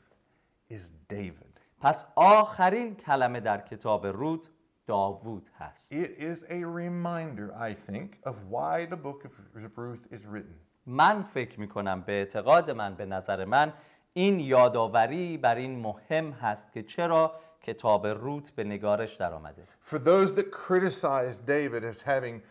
is 0.70 0.92
David. 1.08 1.60
پس 1.80 2.06
آخرین 2.16 2.96
کلمه 2.96 3.40
در 3.40 3.62
کتاب 3.62 4.08
رود 4.08 4.48
داوود 4.88 5.50
هست 5.60 5.94
It 5.94 6.12
is 6.20 6.44
a 6.50 6.63
reminder, 6.63 7.54
I 7.56 7.74
think, 7.74 8.20
of 8.25 8.36
why 8.50 8.86
the 8.86 8.98
book 8.98 9.25
of 9.25 9.32
Ruth 9.78 10.06
is 10.12 10.25
written. 10.25 10.56
من 10.86 11.24
فکر 11.24 11.60
می 11.60 11.68
کنم 11.68 12.02
به 12.02 12.12
اعتقاد 12.12 12.72
من 12.72 12.96
به 12.96 13.06
nظر 13.06 13.46
من 13.46 13.74
این 14.13 14.40
یادآوری 14.40 15.38
بر 15.38 15.56
این 15.56 15.80
مهم 15.80 16.32
هست 16.32 16.72
که 16.72 16.84
چرا 16.84 17.40
کتاب 17.62 18.08
روت 18.08 18.52
به 18.52 18.63
نگارش 18.63 19.16
در 19.16 19.34
آمده 19.34 19.63
For 19.86 19.98
those 19.98 20.32
that 20.36 20.52
criticize 20.52 21.40
David 21.40 21.84
as 21.84 22.02
having 22.02 22.42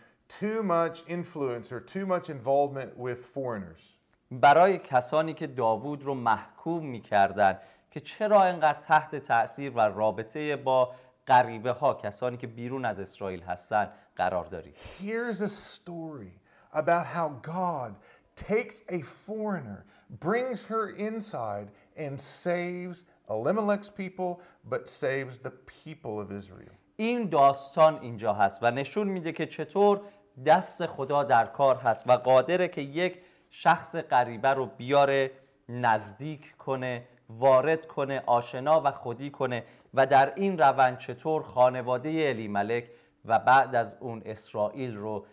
too 0.41 0.62
much 0.62 1.03
influence 1.09 1.73
or 1.73 1.81
too 1.81 2.07
much 2.07 2.31
involvement 2.31 2.99
with 2.99 3.19
foreigners, 3.35 3.83
برای 4.31 4.79
کسانی 4.79 5.35
که 5.35 5.47
داوود 5.47 6.03
رو 6.03 6.15
محکوم 6.15 6.87
می 6.87 7.01
کردن 7.01 7.59
که 7.91 8.01
چرا 8.01 8.45
اینقدر 8.45 8.81
تحت 8.81 9.17
تأثیر 9.17 9.73
و 9.73 9.81
رابطه 9.81 10.57
با 10.57 10.95
غریبه 11.26 11.73
ها 11.73 11.95
کسانی 11.95 12.37
که 12.37 12.47
بیرون 12.47 12.85
از 12.85 13.00
اسرائیل 13.00 13.43
هستن 13.43 13.93
قرار 14.17 14.45
داری 14.45 14.73
here's 15.00 15.41
a 15.41 15.49
story 15.49 16.33
about 16.73 17.07
how 17.07 17.29
God 17.43 17.95
takes 18.37 18.83
a 18.88 19.00
foreigner, 19.02 19.85
brings 20.21 20.64
her 20.64 20.91
inside, 20.91 21.69
and 21.97 22.21
saves 22.21 23.05
Elimelech's 23.29 23.91
people, 23.91 24.41
but 24.69 24.88
saves 24.88 25.38
the 25.38 25.52
people 25.85 26.21
of 26.21 26.33
Israel. 26.33 26.73
این 26.97 27.29
داستان 27.29 27.99
اینجا 28.00 28.33
هست 28.33 28.59
و 28.62 28.71
نشون 28.71 29.09
میده 29.09 29.33
که 29.33 29.47
چطور 29.47 30.00
دست 30.47 30.87
خدا 30.87 31.25
در 31.25 31.47
کار 31.47 31.76
هست 31.76 32.02
و 32.07 32.12
قادره 32.12 32.69
که 32.69 32.81
یک 32.81 33.19
شخص 33.50 33.97
غریبه 33.97 34.49
رو 34.49 34.67
بیاره 34.67 35.31
نزدیک 35.69 36.57
کنه 36.57 37.05
وارد 37.39 37.87
کنه 37.87 38.23
آشنا 38.27 38.81
و 38.85 38.91
خودی 38.91 39.31
کنه 39.31 39.65
و 39.95 40.07
در 40.07 40.33
این 40.37 40.59
روند 40.59 40.99
چطور 40.99 41.43
خانواده 41.43 42.29
علی 42.29 42.49
ملک 42.49 42.91
و 43.25 43.39
بعد 43.39 43.75
از 43.75 43.95
اون 44.01 44.23
اسرائیل 44.27 44.97
رو 44.97 45.27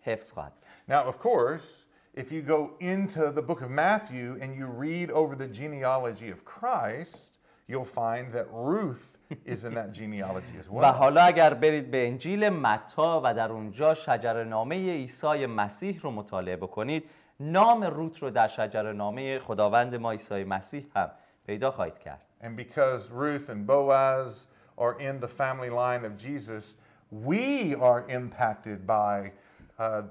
حفظ 0.00 0.32
خواهد. 0.32 0.52
Now, 0.88 1.08
of 1.08 1.18
course, 1.18 1.84
if 2.14 2.32
you 2.32 2.42
go 2.42 2.70
into 2.80 3.32
the 3.32 3.42
book 3.42 3.60
of 3.60 3.70
Matthew 3.70 4.38
and 4.40 4.54
you 4.54 4.66
read 4.66 5.10
over 5.10 5.34
the 5.34 5.48
genealogy 5.48 6.30
of 6.30 6.44
Christ, 6.44 7.38
you'll 7.68 7.84
find 7.84 8.32
that 8.32 8.46
Ruth 8.52 9.18
is 9.54 9.64
in 9.64 9.74
that 9.74 9.92
genealogy 9.92 10.56
as 10.60 10.68
و 10.68 10.72
well. 10.72 10.84
حالا 10.84 11.22
اگر 11.22 11.54
برید 11.54 11.90
به 11.90 12.06
انجیل 12.08 12.48
متا 12.48 13.20
و 13.24 13.34
در 13.34 13.52
اونجا 13.52 13.94
شجرنامه 13.94 14.76
عیسی 14.76 15.46
مسیح 15.46 16.00
رو 16.00 16.10
مطالعه 16.10 16.56
بکنید 16.56 17.04
نام 17.40 17.84
روت 17.84 18.18
رو 18.18 18.30
در 18.30 18.48
شجرنامه 18.48 19.38
خداوند 19.38 19.94
ما 19.94 20.10
عیسی 20.10 20.44
مسیح 20.44 20.86
هم 20.96 21.10
پیدا 21.46 21.70
خواهید 21.70 21.98
کرد 21.98 22.20
And 22.42 22.56
because 22.56 23.10
Ruth 23.10 23.48
and 23.48 23.66
Boaz 23.66 24.46
are 24.76 24.98
in 25.00 25.20
the 25.20 25.28
family 25.28 25.70
line 25.70 26.04
of 26.04 26.16
Jesus, 26.16 26.76
we 27.10 27.74
are 27.76 28.04
impacted 28.08 28.86
by, 28.86 29.32
uh, 29.78 30.02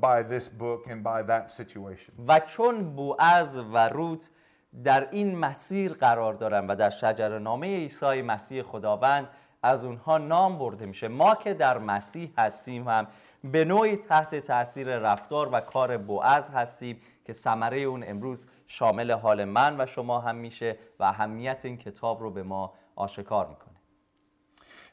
by 0.00 0.22
this 0.22 0.48
book 0.48 0.86
and 0.88 1.02
by 1.04 1.22
that 1.22 1.50
situation. 1.50 2.14
و 2.28 2.40
چون 2.40 2.96
بوعز 2.96 3.56
و 3.56 3.88
روت 3.88 4.30
در 4.84 5.08
این 5.10 5.38
مسیر 5.38 5.92
قرار 5.92 6.34
دارن 6.34 6.66
و 6.66 6.76
در 6.76 6.90
شجرنامه 6.90 7.66
عیسی 7.76 8.22
مسیح 8.22 8.62
خداوند 8.62 9.28
از 9.62 9.84
اونها 9.84 10.18
نام 10.18 10.58
برده 10.58 10.86
میشه 10.86 11.08
ما 11.08 11.34
که 11.34 11.54
در 11.54 11.78
مسیح 11.78 12.32
هستیم 12.38 12.88
هم 12.88 13.06
به 13.44 13.64
نوعی 13.64 13.96
تحت 13.96 14.34
تاثیر 14.34 14.98
رفتار 14.98 15.48
و 15.52 15.60
کار 15.60 15.96
بوعز 15.96 16.50
هستیم 16.50 17.00
که 17.26 17.32
ثمره 17.32 17.78
اون 17.78 18.04
امروز 18.06 18.46
شامل 18.66 19.12
حال 19.12 19.44
من 19.44 19.80
و 19.80 19.86
شما 19.86 20.20
هم 20.20 20.36
میشه 20.36 20.78
و 20.98 21.04
اهمیت 21.04 21.64
این 21.64 21.76
کتاب 21.76 22.20
رو 22.20 22.30
به 22.30 22.42
ما 22.42 22.74
آشکار 22.96 23.46
می‌کنه 23.46 23.76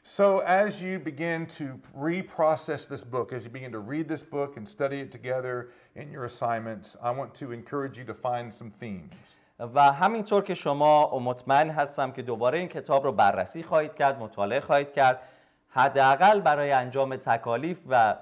So, 0.06 0.40
as 0.40 0.82
you 0.82 0.98
begin 0.98 1.46
to 1.58 1.80
reprocess 2.10 2.82
this 2.86 3.04
book, 3.04 3.32
as 3.32 3.44
you 3.44 3.50
begin 3.58 3.72
to 3.72 3.78
read 3.78 4.06
this 4.06 4.22
book 4.22 4.58
and 4.58 4.68
study 4.68 4.98
it 5.04 5.10
together 5.10 5.70
in 5.96 6.06
your 6.12 6.24
assignments, 6.24 6.88
I 7.02 7.10
want 7.10 7.30
to 7.40 7.52
encourage 7.52 7.96
you 7.98 8.04
to 8.12 8.14
find 8.14 8.52
some 8.52 8.70
themes. 8.70 9.14
و 9.74 9.92
همینطور 9.92 10.42
که 10.42 10.54
شما 10.54 11.18
مطمئن 11.18 11.70
هستم 11.70 12.12
که 12.12 12.22
دوباره 12.22 12.58
این 12.58 12.68
کتاب 12.68 13.04
رو 13.04 13.12
بررسی 13.12 13.62
خواهید 13.62 13.94
کرد 13.94 14.18
مطالعه 14.18 14.60
خواهید 14.60 14.92
کرد 14.92 15.20
حداقل 15.68 16.40
برای 16.40 16.72
انجام 16.72 17.16
تکالیف 17.16 17.78
و 17.88 18.16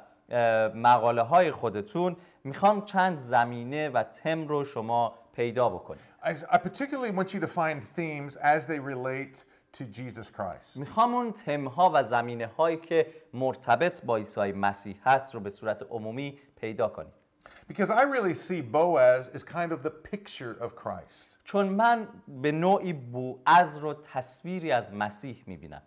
مقاله 0.75 1.23
های 1.23 1.51
خودتون 1.51 2.17
می‌خوام 2.45 2.85
چند 2.85 3.17
زمینه 3.17 3.89
و 3.89 4.03
تم 4.03 4.49
رو 4.49 4.65
شما 4.65 5.15
پیدا 5.33 5.69
بکنید 5.69 6.03
I, 6.23 6.29
I 6.29 6.59
particularly 6.59 7.11
want 7.11 7.35
you 7.35 7.41
to 7.41 7.49
find 7.49 7.83
themes 7.83 8.37
as 8.37 8.67
they 8.67 8.79
relate 8.79 9.45
to 9.79 9.85
Jesus 9.85 10.31
Christ. 10.31 10.77
می‌خوام 10.77 11.15
اون 11.15 11.33
تمها 11.33 11.91
و 11.95 12.05
زمینه 12.05 12.47
هایی 12.47 12.77
که 12.77 13.07
مرتبط 13.35 14.05
با 14.05 14.17
عیسی 14.17 14.53
مسیح 14.53 14.97
هست 15.05 15.35
رو 15.35 15.41
به 15.41 15.51
صورت 15.51 15.83
عمومی 15.91 16.39
پیدا 16.61 16.89
کنید 16.89 17.13
Because 17.69 17.91
I 17.91 18.03
really 18.03 18.35
see 18.35 18.61
Boaz 18.61 19.29
as 19.35 19.43
kind 19.43 19.73
of 19.73 19.83
the 19.83 19.95
picture 20.11 20.57
of 20.61 20.77
Christ. 20.77 21.37
چون 21.45 21.69
من 21.69 22.09
به 22.29 22.53
نوعی 22.53 22.93
بوعز 22.93 23.77
رو 23.77 23.95
تصویری 23.95 24.73
از 24.73 24.95
مسیح 24.95 25.43
می‌بینم 25.47 25.83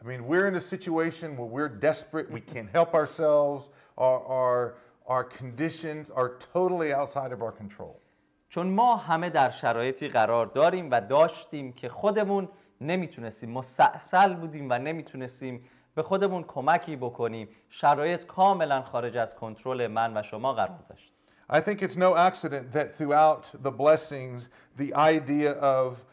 I 0.00 0.04
mean, 0.04 0.26
we're 0.26 0.46
in 0.46 0.54
a 0.54 0.60
situation 0.60 1.36
where 1.36 1.46
we're 1.46 1.68
desperate, 1.68 2.30
we 2.30 2.40
can't 2.40 2.68
help 2.70 2.94
ourselves, 2.94 3.70
our, 3.96 4.20
our, 4.24 4.74
our 5.06 5.24
conditions 5.24 6.10
are 6.10 6.36
totally 6.52 6.92
outside 6.92 7.32
of 7.32 7.42
our 7.42 7.52
control. 7.52 8.00
چون 8.48 8.70
ما 8.70 8.96
همه 8.96 9.30
در 9.30 9.50
شرایطی 9.50 10.08
قرار 10.08 10.46
داریم 10.46 10.90
و 10.90 11.00
داشتیم 11.00 11.72
که 11.72 11.88
خودمون 11.88 12.48
نمیتونستیم 12.80 13.50
مستاصل 13.50 14.34
بودیم 14.34 14.70
و 14.70 14.78
نمیتونستیم 14.78 15.64
به 15.94 16.02
خودمون 16.02 16.42
کمکی 16.42 16.96
بکنیم 16.96 17.48
شرایط 17.68 18.26
کاملا 18.26 18.82
خارج 18.82 19.16
از 19.16 19.34
کنترل 19.34 19.86
من 19.86 20.16
و 20.16 20.22
شما 20.22 20.52
قرار 20.52 20.78
داشت 20.88 21.12
I 21.48 21.60
think 21.60 21.80
it's 21.82 21.96
no 21.96 22.16
accident 22.16 22.72
that 22.72 22.92
throughout 22.92 23.52
the 23.62 23.70
blessings, 23.70 24.48
the 24.76 24.92
idea 24.94 25.52
of, 25.52 26.04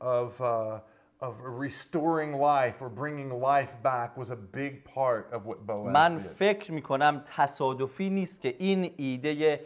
of, 0.00 0.40
uh, 0.40 0.78
of 1.21 1.35
restoring 1.43 2.31
life 2.33 2.81
or 2.81 2.89
bringing 2.89 3.29
life 3.29 3.81
back 3.83 4.17
was 4.17 4.31
a 4.31 4.35
big 4.35 4.83
part 4.83 5.29
of 5.31 5.45
what 5.45 5.65
Boaz 5.67 5.93
من 5.93 6.17
did. 6.17 6.27
فکر 6.27 6.71
می‌کنم 6.71 7.23
تصادفی 7.25 8.09
نیست 8.09 8.41
که 8.41 8.55
این 8.59 8.93
ایده 8.97 9.59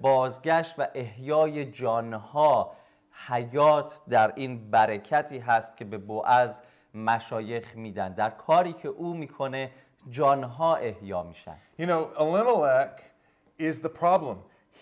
بازگشت 0.00 0.74
و 0.78 0.88
احیای 0.94 1.64
جانها 1.64 2.76
حیات 3.26 4.00
در 4.08 4.32
این 4.36 4.70
برکتی 4.70 5.38
هست 5.38 5.76
که 5.76 5.84
به 5.84 5.98
بوعز 5.98 6.62
مشایخ 6.94 7.76
میدن 7.76 8.12
در 8.12 8.30
کاری 8.30 8.72
که 8.72 8.88
او 8.88 9.14
می‌کنه 9.14 9.70
جانها 10.10 10.76
احیا 10.76 11.22
میشن 11.22 11.56
You 11.78 11.86
know, 11.86 12.08
Elimelech 12.18 13.02
is 13.58 13.78
the 13.80 13.88
problem. 13.88 14.38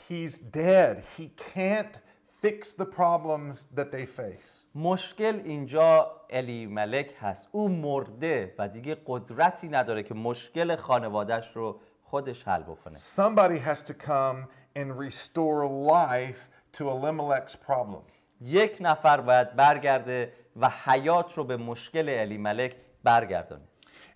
He's 0.08 0.38
dead. 0.38 1.02
He 1.16 1.30
can't 1.54 1.94
fix 2.42 2.72
the 2.72 2.86
problems 2.86 3.66
that 3.74 3.90
they 3.90 4.06
face. 4.06 4.57
مشکل 4.74 5.40
اینجا 5.44 6.10
الی 6.30 6.66
ملک 6.66 7.14
هست 7.20 7.48
او 7.52 7.68
مرده 7.68 8.54
و 8.58 8.68
دیگه 8.68 8.96
قدرتی 9.06 9.68
نداره 9.68 10.02
که 10.02 10.14
مشکل 10.14 10.76
خانوادش 10.76 11.56
رو 11.56 11.80
خودش 12.02 12.48
حل 12.48 12.62
بکنه 12.62 12.98
Somebody 12.98 13.58
has 13.58 13.82
to 13.82 13.94
come 13.94 14.46
and 14.76 14.98
restore 14.98 15.66
life 15.66 16.50
to 16.78 16.90
Elimelech's 16.90 17.56
problem. 17.56 18.02
یک 18.40 18.76
نفر 18.80 19.20
باید 19.20 19.56
برگرده 19.56 20.32
و 20.56 20.70
حیات 20.84 21.34
رو 21.34 21.44
به 21.44 21.56
مشکل 21.56 22.08
الی 22.08 22.38
ملک 22.38 22.76
برگردانه 23.04 23.62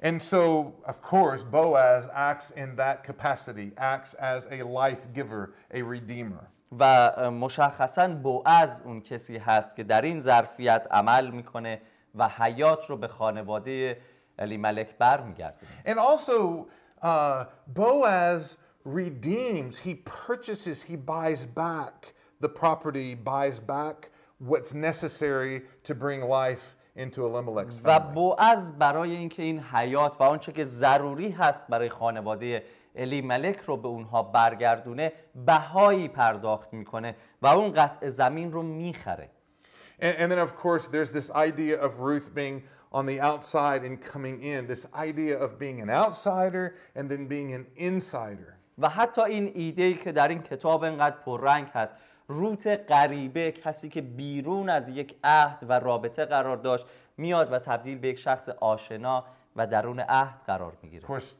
And 0.03 0.21
so, 0.21 0.75
of 0.85 1.01
course, 1.01 1.45
Boaz 1.45 2.09
acts 2.13 2.51
in 2.51 2.75
that 2.75 3.05
capacity, 3.05 3.71
acts 3.77 4.15
as 4.15 4.49
a 4.51 4.61
life 4.65 5.07
giver, 5.15 5.55
a 5.71 5.83
redeemer. 5.83 6.52
و 6.79 7.11
مشخصا 7.31 8.09
بوعز 8.09 8.81
اون 8.85 9.01
کسی 9.01 9.37
هست 9.37 9.77
که 9.77 9.85
در 9.85 10.03
این 10.03 10.21
ظرفیت 10.21 10.87
عمل 10.91 11.31
می‌کنه 11.31 11.81
و 12.15 12.29
حیات 12.29 12.91
رو 12.91 12.97
به 12.97 13.09
خانواده 13.09 14.01
الی 14.39 14.57
ملک 14.57 14.99
برمیگردونه 14.99 15.73
And 15.87 15.99
also, 15.99 16.67
uh, 17.03 17.45
Boaz 17.75 18.57
redeems, 18.85 19.79
he 19.79 19.95
purchases, 19.95 20.83
he 20.83 20.97
buys 20.97 21.47
back 21.47 22.15
the 22.41 22.49
property, 22.49 23.15
buys 23.15 23.61
back 23.61 24.11
what's 24.39 24.75
necessary 24.75 25.63
to 25.85 25.95
bring 25.95 26.21
life 26.23 26.77
into 26.97 27.25
Elimelech's 27.25 27.81
و 27.85 27.99
family. 27.99 28.15
بوعز 28.15 28.73
برای 28.73 29.17
اینکه 29.17 29.43
این 29.43 29.61
حیات 29.61 30.17
و 30.21 30.23
آنچه 30.23 30.53
که 30.53 30.65
ضروری 30.65 31.31
هست 31.31 31.67
برای 31.67 31.89
خانواده 31.89 32.63
الی 32.95 33.21
ملک 33.21 33.59
رو 33.61 33.77
به 33.77 33.89
اونها 33.89 34.23
برگردونه 34.23 35.13
بهایی 35.47 36.09
پرداخت 36.09 36.73
می‌کنه 36.73 37.17
و 37.43 37.47
اون 37.47 37.73
قطع 37.73 38.09
زمین 38.09 38.53
رو 38.53 38.63
می‌خره 38.63 39.31
And, 40.01 40.17
and 40.19 40.33
then, 40.33 40.39
of 40.39 40.57
course, 40.57 40.89
there's 40.89 41.13
this 41.13 41.31
idea 41.31 41.77
of 41.87 42.01
Ruth 42.01 42.35
being 42.35 42.63
on 42.93 43.07
the 43.07 43.21
outside 43.21 43.85
and 43.85 44.01
coming 44.13 44.43
in, 44.43 44.67
this 44.67 44.87
idea 45.09 45.39
of 45.39 45.59
being 45.59 45.81
an 45.81 45.91
outsider 45.91 46.75
and 46.97 47.09
then 47.09 47.27
being 47.27 47.55
an 47.55 47.67
insider. 47.77 48.59
و 48.79 48.89
حتی 48.89 49.23
این 49.23 49.53
ایده 49.55 49.83
ای 49.83 49.95
که 49.95 50.13
در 50.13 50.29
این 50.29 50.43
کتاب 50.43 50.85
انقدر 50.85 51.17
پررنگ 51.17 51.69
هست 51.69 51.95
روت 52.29 52.67
غریبه 52.67 53.53
کسی 53.53 53.89
که 53.89 54.01
بیرون 54.01 54.69
از 54.69 54.89
یک 54.89 55.17
عهد 55.25 55.65
و 55.69 55.73
رابطه 55.73 56.25
قرار 56.25 56.57
داشت 56.57 56.87
میاد 57.17 57.53
و 57.53 57.59
تبدیل 57.59 57.99
به 57.99 58.09
یک 58.09 58.19
شخص 58.19 58.49
آشنا 58.49 59.25
و 59.57 59.67
درون 59.67 60.01
عهد 60.01 60.43
قرار 60.47 60.73
می‌گیره 60.83 61.07
Of 61.07 61.11
course, 61.11 61.35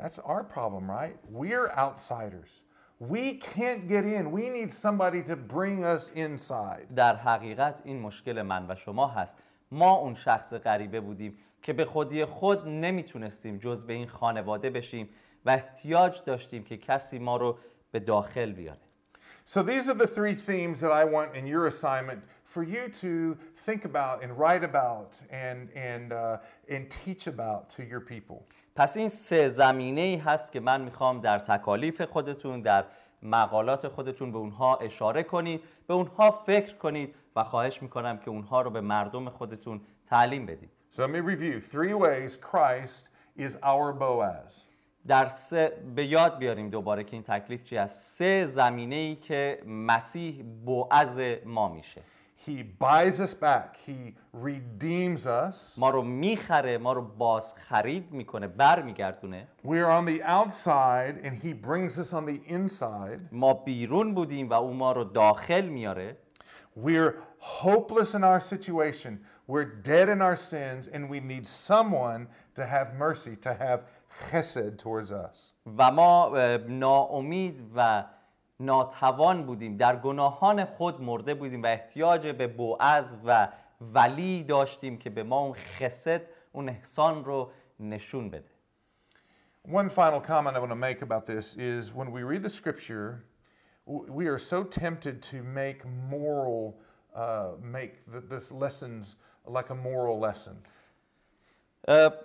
that's 0.00 0.18
our 0.18 0.44
problem, 0.44 0.90
right? 0.90 1.16
We're 1.30 1.70
outsiders. 1.70 2.62
We 2.98 3.34
can't 3.34 3.88
get 3.88 4.04
in. 4.04 4.30
We 4.30 4.48
need 4.48 4.70
somebody 4.72 5.22
to 5.24 5.36
bring 5.36 5.84
us 5.84 6.10
inside. 6.14 6.86
در 6.96 7.16
حقیقت 7.16 7.82
این 7.84 8.00
مشکل 8.00 8.42
من 8.42 8.66
و 8.70 8.74
شما 8.74 9.08
هست 9.08 9.36
ما 9.70 9.94
اون 9.94 10.14
شخص 10.14 10.54
غریبه 10.54 11.00
بودیم 11.00 11.38
که 11.62 11.72
به 11.72 11.84
خودی 11.84 12.24
خود 12.24 12.68
نمیتونستیم 12.68 13.58
جز 13.58 13.86
به 13.86 13.92
این 13.92 14.08
خانواده 14.08 14.70
بشیم 14.70 15.08
و 15.44 15.50
احتیاج 15.50 16.22
داشتیم 16.26 16.64
که 16.64 16.76
کسی 16.76 17.18
ما 17.18 17.36
رو 17.36 17.58
به 17.90 18.00
داخل 18.00 18.52
بیاره 18.52 18.80
So 19.44 19.62
these 19.62 19.88
are 19.88 19.94
the 19.94 20.08
three 20.08 20.34
themes 20.34 20.80
that 20.80 20.90
I 20.90 21.04
want 21.04 21.36
in 21.36 21.46
your 21.46 21.66
assignment 21.66 22.20
for 22.44 22.64
you 22.64 22.88
to 22.88 23.38
think 23.54 23.84
about 23.84 24.24
and 24.24 24.36
write 24.36 24.64
about 24.64 25.10
and 25.30 25.70
and 25.76 26.12
uh, 26.12 26.38
and 26.68 26.90
teach 26.90 27.28
about 27.28 27.70
to 27.76 27.84
your 27.84 28.00
people. 28.00 28.38
پس 28.75 28.97
این 28.97 29.09
سه 29.09 29.49
زمینه 29.49 30.01
ای 30.01 30.15
هست 30.15 30.51
که 30.51 30.59
من 30.59 30.81
می‌خوام 30.81 31.21
در 31.21 31.39
تکالیف 31.39 32.01
خودتون 32.01 32.61
در 32.61 32.85
مقالات 33.23 33.87
خودتون 33.87 34.31
به 34.31 34.37
اونها 34.37 34.75
اشاره 34.75 35.23
کنید 35.23 35.61
به 35.87 35.93
اونها 35.93 36.31
فکر 36.45 36.75
کنید 36.75 37.15
و 37.35 37.43
خواهش 37.43 37.81
می‌کنم 37.81 38.17
که 38.17 38.29
اونها 38.29 38.61
رو 38.61 38.69
به 38.69 38.81
مردم 38.81 39.29
خودتون 39.29 39.81
تعلیم 40.09 40.45
بدید. 40.45 40.69
So 40.91 40.95
let 40.95 41.09
me 41.09 41.21
review 41.21 41.59
three 41.59 41.93
ways 41.93 42.37
Christ 42.51 43.05
is 43.39 43.55
our 43.63 43.93
Boaz. 43.99 44.53
در 45.07 45.25
سه 45.25 45.77
به 45.95 46.05
یاد 46.05 46.37
بیاریم 46.37 46.69
دوباره 46.69 47.03
که 47.03 47.13
این 47.13 47.23
تکلیف 47.23 47.63
چی 47.63 47.77
است 47.77 48.17
سه 48.17 48.45
زمینه 48.45 48.95
ای 48.95 49.15
که 49.15 49.63
مسیح 49.67 50.43
بوعز 50.65 51.19
ما 51.45 51.67
میشه. 51.67 52.01
He 52.46 52.62
buys 52.62 53.18
us 53.20 53.34
back. 53.34 53.76
He 53.86 54.14
redeems 54.32 55.26
us. 55.26 55.78
ما 55.78 55.90
رو 55.90 56.02
میخره 56.02 56.78
ما 56.78 56.92
رو 56.92 57.02
باز 57.02 57.54
خرید 57.68 58.12
میکنه 58.12 58.46
برمیگردونه 58.46 59.48
We're 59.64 59.90
on 60.00 60.04
the 60.04 60.22
outside 60.22 61.14
and 61.24 61.34
he 61.44 61.52
brings 61.52 61.98
us 61.98 62.12
on 62.12 62.24
the 62.26 62.40
inside. 62.52 63.20
ما 63.32 63.54
بیرون 63.54 64.14
بودیم 64.14 64.50
و 64.50 64.52
او 64.52 64.72
ما 64.74 64.92
رو 64.92 65.04
داخل 65.04 65.64
میاره 65.68 66.16
We're 66.78 67.14
hopeless 67.38 68.14
in 68.14 68.22
our 68.24 68.40
situation. 68.40 69.12
We're 69.48 69.64
dead 69.64 70.08
in 70.08 70.20
our 70.20 70.36
sins 70.36 70.88
and 70.88 71.08
we 71.08 71.20
need 71.20 71.46
someone 71.46 72.26
to 72.54 72.64
have 72.64 72.94
mercy, 72.94 73.34
to 73.46 73.54
have 73.54 73.80
chesed 74.30 74.76
towards 74.78 75.10
us. 75.12 75.52
و 75.78 75.90
ما 75.92 76.26
اه، 76.36 76.56
ناامید 76.56 77.62
و 77.76 78.04
ناتوان 78.61 79.45
بودیم 79.45 79.77
در 79.77 79.95
گناهان 79.95 80.65
خود 80.65 81.01
مرده 81.01 81.33
بودیم 81.33 81.63
و 81.63 81.65
احتیاج 81.65 82.27
به 82.27 82.47
بوعز 82.47 83.17
و 83.25 83.47
ولی 83.81 84.43
داشتیم 84.43 84.97
که 84.97 85.09
به 85.09 85.23
ما 85.23 85.39
اون 85.39 85.53
خست 85.53 86.21
اون 86.51 86.69
احسان 86.69 87.25
رو 87.25 87.51
نشون 87.79 88.29
بده 88.29 88.51
One 89.63 89.89
final 89.89 90.19
comment 90.19 90.55
I 90.55 90.59
want 90.59 90.71
to 90.71 90.75
make 90.75 91.03
about 91.03 91.27
this 91.27 91.55
is 91.55 91.93
when 91.93 92.11
we 92.11 92.23
read 92.23 92.41
the 92.41 92.49
scripture, 92.49 93.25
we 93.85 94.25
are 94.25 94.39
so 94.39 94.63
tempted 94.63 95.21
to 95.21 95.43
make 95.43 95.85
moral, 96.09 96.79
uh, 97.15 97.51
make 97.61 97.93
the, 98.11 98.21
this 98.21 98.51
lessons 98.51 99.17
like 99.45 99.69
a 99.69 99.75
moral 99.75 100.17
lesson. 100.19 100.55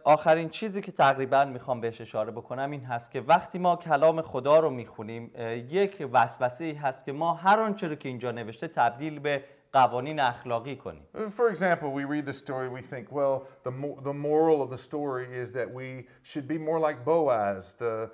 آخرین 0.05 0.49
چیزی 0.49 0.81
که 0.81 0.93
تقریبا 0.93 1.45
می‌خوام 1.45 1.81
بهش 1.81 2.01
اشاره 2.01 2.31
بکنم 2.31 2.71
این 2.71 2.85
هست 2.85 3.11
که 3.11 3.21
وقتی 3.21 3.59
ما 3.59 3.77
کلام 3.77 4.23
خدا 4.23 4.59
رو 4.59 4.71
می‌خونیم 4.71 5.31
یک 5.71 6.09
وسوسه 6.13 6.65
ای 6.65 6.73
هست 6.73 7.05
که 7.05 7.13
ما 7.13 7.35
هر 7.35 7.61
آنچه 7.61 7.89
رو 7.89 7.95
که 7.95 8.09
اینجا 8.09 8.33
نوشته 8.33 8.69
تبدیل 8.69 9.19
به 9.19 9.45
قوانین 9.73 10.21
اخلاقی 10.21 10.77
کنیم 10.77 11.03
For 11.15 11.51
example, 11.55 11.91
we 11.93 12.05
read 12.05 12.27
the 12.27 12.39
story, 12.45 12.69
we 12.69 12.83
think, 12.83 13.13
well, 13.13 13.47
the, 13.65 13.71
mo- 13.71 13.99
the 14.03 14.13
moral 14.13 14.63
of 14.63 14.71
the 14.71 14.79
story 14.79 15.27
is 15.43 15.53
that 15.53 15.69
we 15.79 16.07
should 16.23 16.49
be 16.49 16.59
more 16.59 16.79
like 16.89 16.99
Boaz, 17.05 17.75
the, 17.75 18.11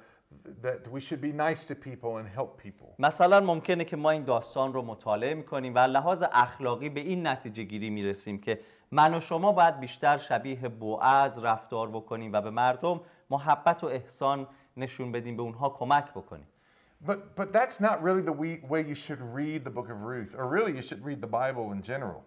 that 0.62 0.88
we 0.94 1.00
should 1.00 1.20
be 1.20 1.32
nice 1.32 1.62
to 1.70 1.74
people 1.74 2.18
and 2.20 2.28
help 2.38 2.62
people. 2.62 2.88
مثلا 2.98 3.40
ممکنه 3.40 3.84
که 3.84 3.96
ما 3.96 4.10
این 4.10 4.24
داستان 4.24 4.72
رو 4.72 4.82
مطالعه 4.82 5.34
می‌کنیم 5.34 5.74
و 5.74 5.78
لحاظ 5.78 6.24
اخلاقی 6.32 6.88
به 6.88 7.00
این 7.00 7.26
نتیجه 7.26 7.62
گیری 7.62 7.90
می‌رسیم 7.90 8.40
که 8.40 8.58
من 8.92 9.14
و 9.14 9.20
شما 9.20 9.52
باید 9.52 9.80
بیشتر 9.80 10.18
شبیه 10.18 10.68
بوعز 10.68 11.38
رفتار 11.38 11.88
بکنیم 11.88 12.32
و 12.32 12.40
به 12.40 12.50
مردم 12.50 13.00
محبت 13.30 13.84
و 13.84 13.86
احسان 13.86 14.46
نشون 14.76 15.12
بدیم 15.12 15.36
به 15.36 15.42
اونها 15.42 15.68
کمک 15.68 16.10
بکنیم. 16.10 16.46
But, 17.06 17.16
but 17.36 17.52
that's 17.52 17.80
not 17.80 17.96
really 18.02 18.22
the 18.22 18.36
way 18.72 18.80
you 18.90 18.94
should 18.94 19.22
read 19.38 19.64
the 19.64 19.70
book 19.70 19.88
of 19.94 19.98
Ruth, 20.02 20.32
or 20.38 20.46
really 20.46 20.72
you 20.78 20.82
should 20.82 21.02
read 21.04 21.20
the 21.20 21.32
Bible 21.40 21.72
in 21.72 21.82
general. 21.82 22.22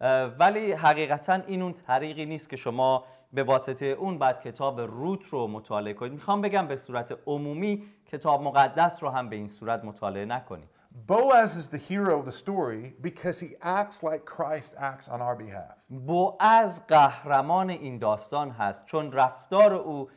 اه، 0.00 0.24
ولی 0.24 0.72
حقیقتا 0.72 1.34
این 1.46 1.62
اون 1.62 1.72
طریقی 1.72 2.26
نیست 2.26 2.50
که 2.50 2.56
شما 2.56 3.04
به 3.32 3.42
واسطه 3.42 3.86
اون 3.86 4.18
بعد 4.18 4.40
کتاب 4.40 4.80
روت 4.80 5.26
رو 5.26 5.46
مطالعه 5.46 5.94
کنید. 5.94 6.12
می‌خوام 6.12 6.40
بگم 6.40 6.66
به 6.66 6.76
صورت 6.76 7.18
عمومی 7.26 7.82
کتاب 8.12 8.42
مقدس 8.42 9.02
رو 9.02 9.08
هم 9.08 9.28
به 9.28 9.36
این 9.36 9.48
صورت 9.48 9.84
مطالعه 9.84 10.24
نکنید. 10.24 10.68
Boaz 11.07 11.57
is 11.57 11.67
the 11.67 11.77
hero 11.77 12.19
of 12.19 12.25
the 12.25 12.31
story 12.31 12.93
because 13.01 13.39
he 13.39 13.55
acts 13.61 14.01
like 14.01 14.25
Christ 14.25 14.75
acts 14.77 15.07
on 15.09 15.21
our 15.21 15.35
behalf. 15.35 15.75
بوعز 15.89 16.81
قهرمان 16.87 17.69
این 17.69 17.97
داستان 17.97 18.49
هست 18.49 18.85
چون 18.85 19.11
رفتار 19.11 19.73
او 19.73 20.09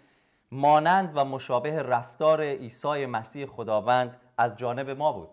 مانند 0.51 1.13
و 1.15 1.25
مشابه 1.25 1.83
رفتار 1.83 2.43
عیسی 2.43 3.07
مسیح 3.07 3.47
خداوند 3.47 4.17
از 4.39 4.57
جانب 4.57 4.91
ما 4.91 5.13
بود 5.13 5.29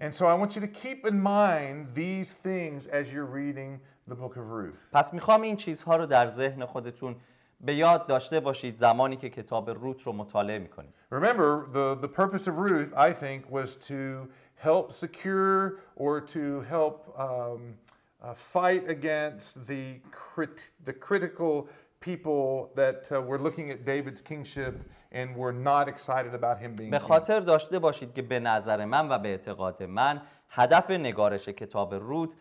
And 0.00 0.14
so 0.14 0.26
I 0.26 0.34
want 0.34 0.54
you 0.54 0.60
to 0.60 0.68
keep 0.68 1.06
in 1.06 1.20
mind 1.20 1.94
these 1.94 2.32
things 2.32 2.86
as 2.86 3.12
you're 3.12 3.26
reading 3.26 3.80
the 4.06 4.14
book 4.14 4.36
of 4.36 4.50
Ruth. 4.50 4.88
پس 4.92 5.14
میخوام 5.14 5.42
این 5.42 5.56
چیزها 5.56 5.96
رو 5.96 6.06
در 6.06 6.28
ذهن 6.28 6.64
خودتون 6.64 7.16
به 7.63 7.75
یاد 7.75 8.07
داشته 8.07 8.39
باشید 8.39 8.77
زمانی 8.77 9.15
که 9.15 9.29
کتاب 9.29 9.69
روت 9.69 10.01
رو 10.01 10.13
مطالعه 10.13 10.59
می‌کنید 10.59 10.93
Remember, 11.11 11.67
the, 11.73 11.95
the 12.05 12.07
purpose 12.07 12.47
of 12.47 12.57
Ruth, 12.57 12.91
I 12.95 13.11
think, 13.23 13.39
was 13.49 13.75
to 13.75 14.27
help 14.55 14.91
secure 14.91 15.79
or 15.95 16.21
to 16.35 16.61
help 16.61 16.97
um, 17.19 17.77
uh, 18.21 18.33
fight 18.33 18.83
against 18.89 19.67
the, 19.67 19.99
crit- 20.11 20.71
the 20.85 20.93
critical 20.93 21.67
people 21.99 22.71
that 22.75 23.01
uh, 23.11 23.21
were 23.29 23.39
looking 23.47 23.69
at 23.69 23.85
David's 23.85 24.21
kingship 24.21 24.73
and 25.11 25.35
were 25.35 25.53
not 25.53 25.87
excited 25.87 26.33
about 26.33 26.57
him 26.59 26.75
being 26.75 26.91
به. 26.91 26.99
خاطر 26.99 27.39
داشته 27.39 27.79
باشید 27.79 28.13
که 28.13 28.21
به 28.21 28.39
نظر 28.39 28.85
من 28.85 29.11
و 29.11 29.19
به 29.19 29.29
اعتقاد 29.29 29.83
من 29.83 30.21
هدف 30.49 30.89
نگارش 30.89 31.49
کتاب 31.49 31.93
روت 31.93 32.35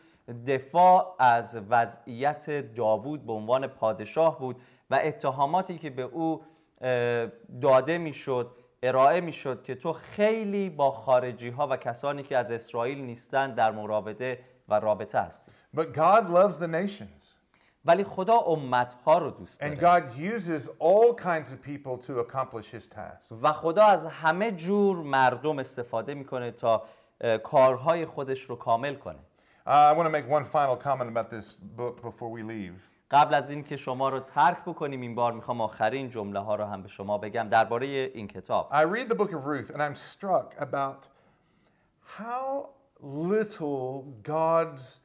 دفاع 0.47 1.17
از 1.19 1.57
وضعیت 1.71 2.75
داوود 2.75 3.27
به 3.27 3.33
عنوان 3.33 3.67
پادشاه 3.67 4.39
بود 4.39 4.57
و 4.92 5.00
اتهاماتی 5.02 5.78
که 5.78 5.90
به 5.90 6.02
او 6.02 6.42
داده 7.62 7.98
می‌شد 7.98 8.57
ارائه 8.83 9.20
می‌شد 9.20 9.62
که 9.62 9.74
تو 9.74 9.92
خیلی 9.92 10.70
با 10.70 10.90
خارجی 10.90 11.48
ها 11.48 11.68
و 11.70 11.76
کسانی 11.76 12.22
که 12.22 12.37
از 12.37 12.50
اسرائیل 12.50 12.98
نیستند 13.00 13.55
در 13.55 13.70
مراوده 13.70 14.38
و 14.68 14.81
رابطه 14.81 15.20
هستی 15.20 15.52
But 15.76 15.81
God 15.81 16.24
loves 16.35 16.57
the 16.57 16.68
nations. 16.68 17.35
ولی 17.85 18.05
خدا 18.05 18.37
امت 18.37 18.94
ها 19.05 19.18
رو 19.18 19.31
دوست 19.31 19.62
And 19.64 19.81
داره 19.81 20.00
God 20.00 20.12
uses 20.12 20.62
all 20.62 21.22
kinds 21.22 21.48
of 21.48 21.62
people 21.68 22.07
to 22.07 22.12
accomplish 22.20 22.66
his 22.76 22.87
task. 22.87 23.35
و 23.42 23.52
خدا 23.52 23.85
از 23.85 24.07
همه 24.07 24.52
جور 24.52 24.96
مردم 24.96 25.59
استفاده 25.59 26.14
می‌کنه 26.14 26.50
تا 26.50 26.83
کارهای 27.42 28.07
خودش 28.07 28.42
رو 28.42 28.57
کامل 28.57 28.94
کنه 28.94 29.18
Uh, 29.64 29.70
I 29.90 29.92
want 29.92 30.07
to 30.07 30.11
make 30.11 30.28
one 30.28 30.44
final 30.44 30.76
comment 30.76 31.09
about 31.09 31.31
this 31.31 31.55
book 31.55 32.02
before 32.02 32.31
we 32.37 32.42
leave. 32.42 32.91
قبل 33.12 33.35
از 33.35 33.51
این 33.51 33.64
که 33.64 33.77
شما 33.77 34.09
رو 34.09 34.20
ترک 34.20 34.64
بکنیم 34.66 35.01
این 35.01 35.14
بار 35.14 35.33
می‌خوام 35.33 35.61
آخرین 35.61 36.11
جمله 36.11 36.38
ها 36.40 36.55
رو 36.55 36.64
هم 36.64 36.83
به 36.83 36.88
شما 36.88 37.18
بگم 37.18 37.48
درباره 37.48 37.87
این 37.87 38.29
کتاب 38.29 38.70
I 38.72 38.85
read 38.96 39.09
the 39.09 39.14
book 39.14 39.33
of 39.33 39.44
Ruth 39.44 39.70
and 39.70 39.83
I'm 39.83 39.94
struck 39.94 40.55
about 40.59 41.07
how 42.18 42.68
little 43.01 44.05
God's 44.22 45.01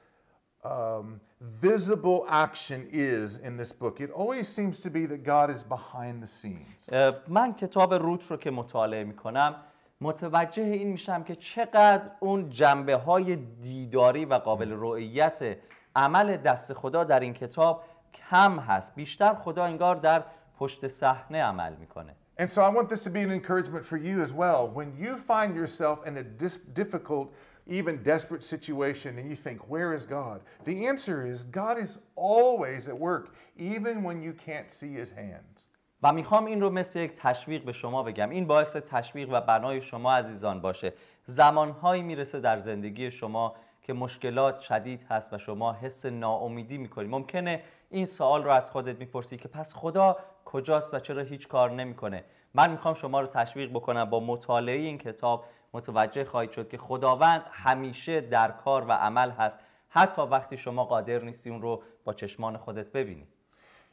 um, 0.63 1.20
visible 1.41 2.26
action 2.30 2.88
is 2.91 3.38
in 3.38 3.58
this 3.58 3.72
book. 3.72 4.02
It 4.02 4.12
always 4.12 4.48
seems 4.48 4.80
to 4.86 4.89
be 4.89 5.06
that 5.06 5.24
God 5.24 5.50
is 5.56 5.63
behind 5.63 6.24
the 6.24 6.28
scenes. 6.28 6.89
اه، 6.91 7.13
من 7.28 7.54
کتاب 7.54 7.93
روت 7.93 8.32
رو 8.32 8.38
که 8.38 8.52
مطالعه 8.52 9.04
می‌کنم 9.04 9.56
متوجه 10.02 10.63
این 10.63 10.88
میشم 10.88 11.24
که 11.24 11.36
چقدر 11.36 12.12
اون 12.20 12.50
جنبه 12.50 12.96
های 12.96 13.36
دیداری 13.36 14.26
و 14.26 14.34
قابل 14.34 14.72
رؤیت 14.72 15.58
عمل 15.96 16.38
دست 16.38 16.74
خدا 16.74 17.04
در 17.04 17.20
این 17.20 17.34
کتاب 17.34 17.84
کم 18.30 18.60
هست 18.60 18.96
بیشتر 18.96 19.34
خدا 19.34 19.64
انگار 19.64 19.96
در 19.96 20.24
پشت 20.58 20.88
صحنه 20.88 21.44
عمل 21.44 21.76
می‌کنه 21.76 22.16
And 22.40 22.52
so 22.52 22.62
I 22.62 22.70
want 22.70 22.88
this 22.88 23.04
to 23.04 23.10
be 23.10 23.22
an 23.22 23.32
encouragement 23.32 23.84
for 23.84 23.98
you 23.98 24.22
as 24.22 24.32
well. 24.32 24.68
When 24.80 24.96
you 24.96 25.18
find 25.18 25.56
yourself 25.56 26.06
in 26.06 26.18
a 26.18 26.24
dis- 26.24 26.60
difficult, 26.82 27.34
even 27.66 28.04
desperate 28.04 28.44
situation 28.44 29.18
and 29.18 29.28
you 29.32 29.36
think, 29.36 29.58
Where 29.74 29.92
is 29.94 30.06
God? 30.06 30.42
The 30.64 30.86
answer 30.86 31.26
is 31.26 31.44
God 31.44 31.80
is 31.80 31.98
always 32.16 32.88
at 32.88 32.98
work, 33.10 33.34
even 33.74 34.04
when 34.04 34.22
you 34.22 34.34
can't 34.34 34.70
see 34.70 34.94
his 34.94 35.12
hands. 35.12 35.66
و 36.04 36.14
می‌خوام 36.14 36.46
این 36.46 36.62
رو 36.62 36.70
مثل 36.70 37.00
یک 37.00 37.14
تشویق 37.16 37.64
به 37.66 37.72
شما 37.72 38.04
بگم 38.04 38.30
این 38.30 38.48
باعث 38.48 38.76
تشویق 38.76 39.30
و 39.32 39.42
بنای 39.42 39.82
شما 39.82 40.14
عزیزان 40.14 40.62
باشه 40.62 40.94
زمانهایی 41.24 42.02
می‌رسه 42.02 42.40
در 42.40 42.60
زندگی 42.60 43.12
شما 43.12 43.56
که 43.88 43.93
مشکلات 43.93 44.60
شدید 44.60 45.06
هست 45.10 45.34
و 45.34 45.38
شما 45.38 45.73
حس 45.73 46.06
ناامیدی 46.06 46.78
می‌کنی. 46.78 47.08
ممکنه 47.08 47.63
این 47.89 48.06
سوال 48.06 48.43
رو 48.43 48.52
از 48.52 48.71
خودت 48.71 49.00
می‌پرسی 49.00 49.38
که 49.38 49.47
پس 49.47 49.76
خدا 49.76 50.17
کجاست 50.45 50.93
و 50.93 51.00
چرا 51.00 51.21
هیچ 51.21 51.47
کار 51.47 51.71
نمی‌کنه؟ 51.71 52.23
من 52.54 52.71
می‌خوام 52.71 52.93
شما 52.93 53.21
رو 53.21 53.28
تشویق 53.28 53.69
بکنم 53.69 54.06
با 54.06 54.19
مطالعه 54.19 54.76
این 54.76 54.97
کتاب 54.97 55.45
متوجه 55.73 56.26
خواهید 56.26 56.52
شد 56.52 56.69
که 56.69 56.78
خداوند 56.78 57.43
همیشه 57.52 58.21
در 58.21 58.52
کار 58.52 58.86
و 58.86 58.91
عمل 58.91 59.32
هست. 59.32 59.60
حتی 59.89 60.21
وقتی 60.21 60.58
شما 60.58 60.86
قادر 60.86 61.19
نیستی 61.19 61.50
اون 61.50 61.62
رو 61.62 61.84
با 62.04 62.13
چشمان 62.13 62.58
خودت 62.58 62.91
ببینی 62.91 63.28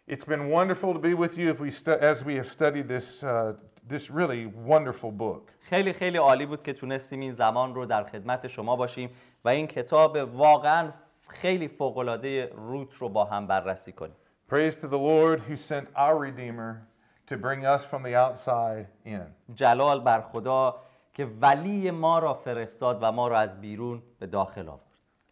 It's 0.08 0.26
been 0.26 0.50
wonderful 0.50 0.94
to 0.94 1.00
be 1.00 1.14
with 1.14 1.38
you 1.38 1.50
if 1.54 1.60
we 1.60 1.72
stu- 1.72 2.00
as 2.12 2.24
we 2.26 2.34
have 2.36 2.48
studied 2.48 2.88
this, 2.88 3.24
uh, 3.24 3.54
this 3.88 4.10
really 4.10 4.46
wonderful 4.68 5.12
book. 5.12 5.52
خیلی 5.62 5.94
خیلی 5.94 6.18
عالی 6.18 6.46
بود 6.46 6.64
که 6.64 6.74
تونستیم 6.74 7.20
این 7.20 7.32
زمان 7.32 7.76
رو 7.76 7.86
در 7.86 8.04
خدمت 8.04 8.48
شما 8.48 8.76
باشیم 8.76 9.10
و 9.46 9.50
این 9.50 9.68
کتاب 9.68 10.16
واقعا 10.36 10.92
خیلی 11.28 11.68
فوق‌العاده 11.68 12.52
روت 12.56 12.94
رو 12.94 13.10
با 13.10 13.26
هم 13.26 13.48
بررسی 13.48 13.92
کنیم 13.92 14.16
Praise 14.52 14.76
to 14.76 14.88
the 14.88 14.98
Lord 14.98 15.40
who 15.42 15.56
sent 15.56 15.86
our 15.96 16.18
Redeemer 16.28 16.72
to 17.28 17.38
bring 17.38 17.66
us 17.66 17.86
from 17.86 18.02
the 18.04 18.16
outside 18.16 18.86
in. 19.06 19.22
جلال 19.56 20.00
بر 20.00 20.22
خدا 20.22 20.76
که 21.14 21.26
ولی 21.42 21.92
ما 21.92 22.20
را 22.20 22.34
فرستاد 22.34 22.98
و 23.02 23.12
ما 23.12 23.28
را 23.28 23.40
از 23.40 23.62
بیرون 23.62 24.04
به 24.20 24.26
داخل 24.28 24.70
آورد 24.70 24.82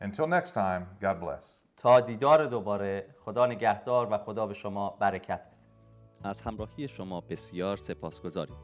Until 0.04 0.28
next 0.28 0.54
time, 0.54 0.84
God 1.02 1.20
bless. 1.22 1.61
دیدار 1.83 2.47
دوباره. 2.47 3.14
خدا 3.25 3.47
نگهدار 3.47 4.12
و 4.12 4.18
خدا 4.18 4.47
به 4.47 4.55
شما 4.55 4.90
برکت 4.90 5.40
بده. 5.40 6.29
از 6.29 6.40
همراهی 6.40 6.88
شما 6.88 7.21
بسیار 7.21 7.77
سپاسگزاریم. 7.77 8.57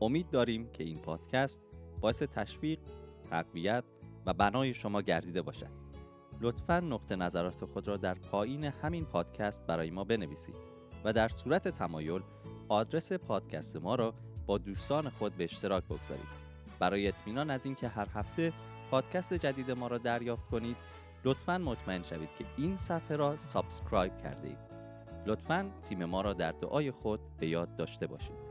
امید 0.00 0.30
داریم 0.30 0.70
که 0.72 0.84
این 0.84 0.98
پادکست 0.98 1.60
باعث 2.00 2.22
تشویق 2.22 2.78
تقویت 3.30 3.84
و 4.26 4.32
بنای 4.32 4.74
شما 4.74 5.02
گردیده 5.02 5.42
باشد. 5.42 5.70
لطفا 6.40 6.80
نقطه 6.80 7.16
نظرات 7.16 7.64
خود 7.64 7.88
را 7.88 7.96
در 7.96 8.14
پایین 8.14 8.64
همین 8.64 9.04
پادکست 9.04 9.66
برای 9.66 9.90
ما 9.90 10.04
بنویسید 10.04 10.56
و 11.04 11.12
در 11.12 11.28
صورت 11.28 11.68
تمایل 11.68 12.22
آدرس 12.68 13.12
پادکست 13.12 13.76
ما 13.76 13.94
را 13.94 14.14
با 14.46 14.58
دوستان 14.58 15.08
خود 15.08 15.36
به 15.36 15.44
اشتراک 15.44 15.84
بگذارید. 15.84 16.44
برای 16.78 17.08
اطمینان 17.08 17.50
از 17.50 17.66
اینکه 17.66 17.88
هر 17.88 18.08
هفته 18.14 18.52
پادکست 18.90 19.34
جدید 19.34 19.70
ما 19.70 19.86
را 19.86 19.98
دریافت 19.98 20.46
کنید 20.46 20.76
لطفا 21.24 21.58
مطمئن 21.58 22.02
شوید 22.02 22.28
که 22.38 22.44
این 22.56 22.76
صفحه 22.76 23.16
را 23.16 23.36
subscribe 23.36 24.12
کرده 24.22 24.48
اید 24.48 24.58
لطفا 25.26 25.70
تیم 25.82 26.04
ما 26.04 26.20
را 26.20 26.32
در 26.32 26.52
دعای 26.52 26.90
خود 26.90 27.20
به 27.38 27.48
یاد 27.48 27.76
داشته 27.76 28.06
باشید. 28.06 28.43